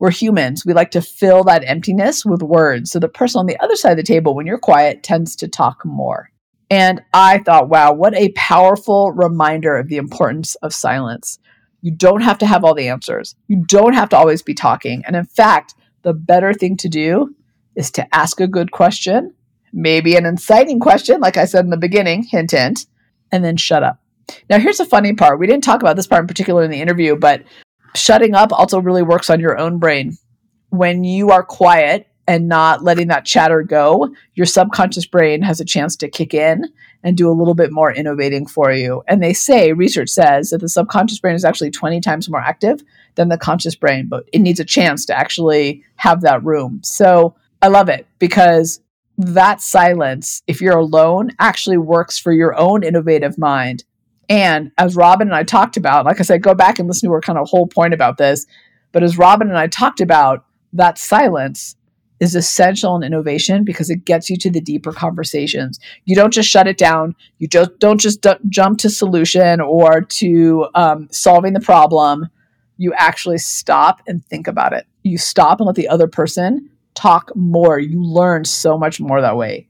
we're 0.00 0.10
humans. 0.10 0.66
We 0.66 0.72
like 0.72 0.90
to 0.90 1.00
fill 1.00 1.44
that 1.44 1.62
emptiness 1.64 2.24
with 2.24 2.42
words. 2.42 2.90
So 2.90 2.98
the 2.98 3.08
person 3.08 3.38
on 3.38 3.46
the 3.46 3.56
other 3.60 3.76
side 3.76 3.92
of 3.92 3.98
the 3.98 4.02
table, 4.02 4.34
when 4.34 4.44
you're 4.44 4.58
quiet, 4.58 5.04
tends 5.04 5.36
to 5.36 5.46
talk 5.46 5.84
more. 5.84 6.30
And 6.70 7.02
I 7.14 7.38
thought, 7.38 7.68
wow, 7.68 7.92
what 7.92 8.16
a 8.16 8.32
powerful 8.32 9.12
reminder 9.12 9.76
of 9.76 9.86
the 9.86 9.96
importance 9.96 10.56
of 10.56 10.74
silence. 10.74 11.38
You 11.82 11.92
don't 11.92 12.22
have 12.22 12.38
to 12.38 12.46
have 12.46 12.64
all 12.64 12.74
the 12.74 12.88
answers. 12.88 13.36
You 13.46 13.64
don't 13.68 13.94
have 13.94 14.08
to 14.08 14.16
always 14.16 14.42
be 14.42 14.54
talking. 14.54 15.04
And 15.06 15.14
in 15.14 15.24
fact, 15.24 15.74
the 16.02 16.14
better 16.14 16.52
thing 16.52 16.76
to 16.78 16.88
do 16.88 17.32
is 17.76 17.92
to 17.92 18.12
ask 18.12 18.40
a 18.40 18.48
good 18.48 18.72
question, 18.72 19.34
maybe 19.72 20.16
an 20.16 20.26
inciting 20.26 20.80
question, 20.80 21.20
like 21.20 21.36
I 21.36 21.44
said 21.44 21.64
in 21.64 21.70
the 21.70 21.76
beginning, 21.76 22.24
hint, 22.24 22.50
hint, 22.50 22.86
and 23.30 23.44
then 23.44 23.56
shut 23.56 23.84
up. 23.84 24.00
Now, 24.50 24.58
here's 24.58 24.80
a 24.80 24.84
funny 24.86 25.14
part. 25.14 25.38
We 25.38 25.46
didn't 25.46 25.64
talk 25.64 25.82
about 25.82 25.96
this 25.96 26.06
part 26.06 26.22
in 26.22 26.26
particular 26.26 26.62
in 26.62 26.70
the 26.70 26.80
interview, 26.80 27.16
but 27.16 27.42
shutting 27.94 28.34
up 28.34 28.52
also 28.52 28.80
really 28.80 29.02
works 29.02 29.30
on 29.30 29.40
your 29.40 29.58
own 29.58 29.78
brain. 29.78 30.16
When 30.70 31.04
you 31.04 31.30
are 31.30 31.42
quiet 31.42 32.06
and 32.26 32.46
not 32.46 32.84
letting 32.84 33.08
that 33.08 33.24
chatter 33.24 33.62
go, 33.62 34.14
your 34.34 34.46
subconscious 34.46 35.06
brain 35.06 35.40
has 35.42 35.60
a 35.60 35.64
chance 35.64 35.96
to 35.96 36.10
kick 36.10 36.34
in 36.34 36.66
and 37.02 37.16
do 37.16 37.30
a 37.30 37.32
little 37.32 37.54
bit 37.54 37.72
more 37.72 37.92
innovating 37.92 38.46
for 38.46 38.72
you. 38.72 39.02
And 39.08 39.22
they 39.22 39.32
say, 39.32 39.72
research 39.72 40.10
says, 40.10 40.50
that 40.50 40.60
the 40.60 40.68
subconscious 40.68 41.20
brain 41.20 41.34
is 41.34 41.44
actually 41.44 41.70
20 41.70 42.00
times 42.00 42.28
more 42.28 42.40
active 42.40 42.82
than 43.14 43.28
the 43.28 43.38
conscious 43.38 43.74
brain, 43.74 44.08
but 44.08 44.28
it 44.32 44.40
needs 44.40 44.60
a 44.60 44.64
chance 44.64 45.06
to 45.06 45.18
actually 45.18 45.84
have 45.96 46.20
that 46.20 46.44
room. 46.44 46.80
So 46.82 47.34
I 47.62 47.68
love 47.68 47.88
it 47.88 48.06
because 48.18 48.80
that 49.16 49.60
silence, 49.60 50.42
if 50.46 50.60
you're 50.60 50.78
alone, 50.78 51.30
actually 51.38 51.78
works 51.78 52.18
for 52.18 52.32
your 52.32 52.54
own 52.56 52.84
innovative 52.84 53.38
mind 53.38 53.84
and 54.28 54.70
as 54.78 54.96
Robin 54.96 55.28
and 55.28 55.34
I 55.34 55.42
talked 55.42 55.76
about, 55.76 56.04
like 56.04 56.20
I 56.20 56.22
said, 56.22 56.42
go 56.42 56.54
back 56.54 56.78
and 56.78 56.88
listen 56.88 57.08
to 57.08 57.12
her 57.14 57.20
kind 57.20 57.38
of 57.38 57.48
whole 57.48 57.66
point 57.66 57.94
about 57.94 58.18
this. 58.18 58.46
But 58.92 59.02
as 59.02 59.18
Robin 59.18 59.48
and 59.48 59.58
I 59.58 59.66
talked 59.66 60.00
about, 60.00 60.44
that 60.72 60.98
silence 60.98 61.76
is 62.20 62.34
essential 62.34 62.96
in 62.96 63.04
innovation 63.04 63.64
because 63.64 63.90
it 63.90 64.04
gets 64.04 64.28
you 64.28 64.36
to 64.36 64.50
the 64.50 64.60
deeper 64.60 64.92
conversations. 64.92 65.78
You 66.04 66.16
don't 66.16 66.32
just 66.32 66.48
shut 66.48 66.66
it 66.66 66.76
down. 66.76 67.14
You 67.38 67.46
just 67.48 67.78
don't 67.78 68.00
just 68.00 68.22
d- 68.22 68.32
jump 68.48 68.78
to 68.80 68.90
solution 68.90 69.60
or 69.60 70.00
to 70.00 70.66
um, 70.74 71.08
solving 71.12 71.52
the 71.52 71.60
problem. 71.60 72.28
you 72.76 72.92
actually 72.94 73.38
stop 73.38 74.00
and 74.06 74.24
think 74.26 74.46
about 74.46 74.72
it. 74.72 74.86
You 75.02 75.18
stop 75.18 75.60
and 75.60 75.66
let 75.66 75.76
the 75.76 75.88
other 75.88 76.06
person 76.08 76.70
talk 76.94 77.30
more. 77.36 77.78
You 77.78 78.02
learn 78.02 78.44
so 78.44 78.78
much 78.78 79.00
more 79.00 79.20
that 79.20 79.36
way. 79.36 79.68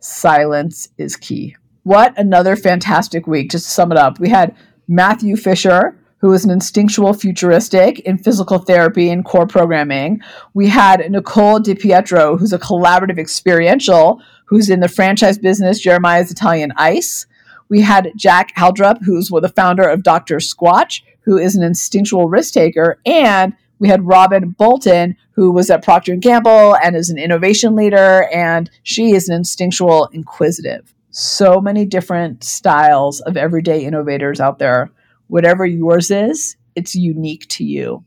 Silence 0.00 0.88
is 0.98 1.16
key. 1.16 1.56
What 1.88 2.12
another 2.18 2.54
fantastic 2.54 3.26
week. 3.26 3.50
Just 3.50 3.64
to 3.64 3.70
sum 3.70 3.92
it 3.92 3.96
up, 3.96 4.20
we 4.20 4.28
had 4.28 4.54
Matthew 4.88 5.36
Fisher, 5.36 5.98
who 6.18 6.30
is 6.34 6.44
an 6.44 6.50
instinctual 6.50 7.14
futuristic 7.14 8.00
in 8.00 8.18
physical 8.18 8.58
therapy 8.58 9.08
and 9.08 9.24
core 9.24 9.46
programming. 9.46 10.20
We 10.52 10.68
had 10.68 11.10
Nicole 11.10 11.60
DiPietro, 11.60 12.38
who's 12.38 12.52
a 12.52 12.58
collaborative 12.58 13.18
experiential, 13.18 14.20
who's 14.44 14.68
in 14.68 14.80
the 14.80 14.88
franchise 14.88 15.38
business, 15.38 15.80
Jeremiah's 15.80 16.30
Italian 16.30 16.74
Ice. 16.76 17.24
We 17.70 17.80
had 17.80 18.12
Jack 18.16 18.54
Haldrup, 18.54 19.02
who's 19.02 19.28
the 19.28 19.48
founder 19.56 19.88
of 19.88 20.02
Dr. 20.02 20.40
Squatch, 20.40 21.00
who 21.22 21.38
is 21.38 21.56
an 21.56 21.62
instinctual 21.62 22.28
risk 22.28 22.52
taker. 22.52 23.00
And 23.06 23.54
we 23.78 23.88
had 23.88 24.06
Robin 24.06 24.50
Bolton, 24.50 25.16
who 25.30 25.50
was 25.52 25.70
at 25.70 25.82
Procter 25.82 26.16
& 26.16 26.20
Gamble 26.20 26.76
and 26.76 26.94
is 26.94 27.08
an 27.08 27.16
innovation 27.16 27.74
leader, 27.74 28.28
and 28.30 28.68
she 28.82 29.12
is 29.12 29.30
an 29.30 29.36
instinctual 29.36 30.10
inquisitive. 30.12 30.94
So 31.20 31.60
many 31.60 31.84
different 31.84 32.44
styles 32.44 33.20
of 33.22 33.36
everyday 33.36 33.84
innovators 33.84 34.38
out 34.38 34.60
there 34.60 34.92
whatever 35.26 35.66
yours 35.66 36.12
is, 36.12 36.56
it's 36.76 36.94
unique 36.94 37.44
to 37.48 37.64
you. 37.64 38.04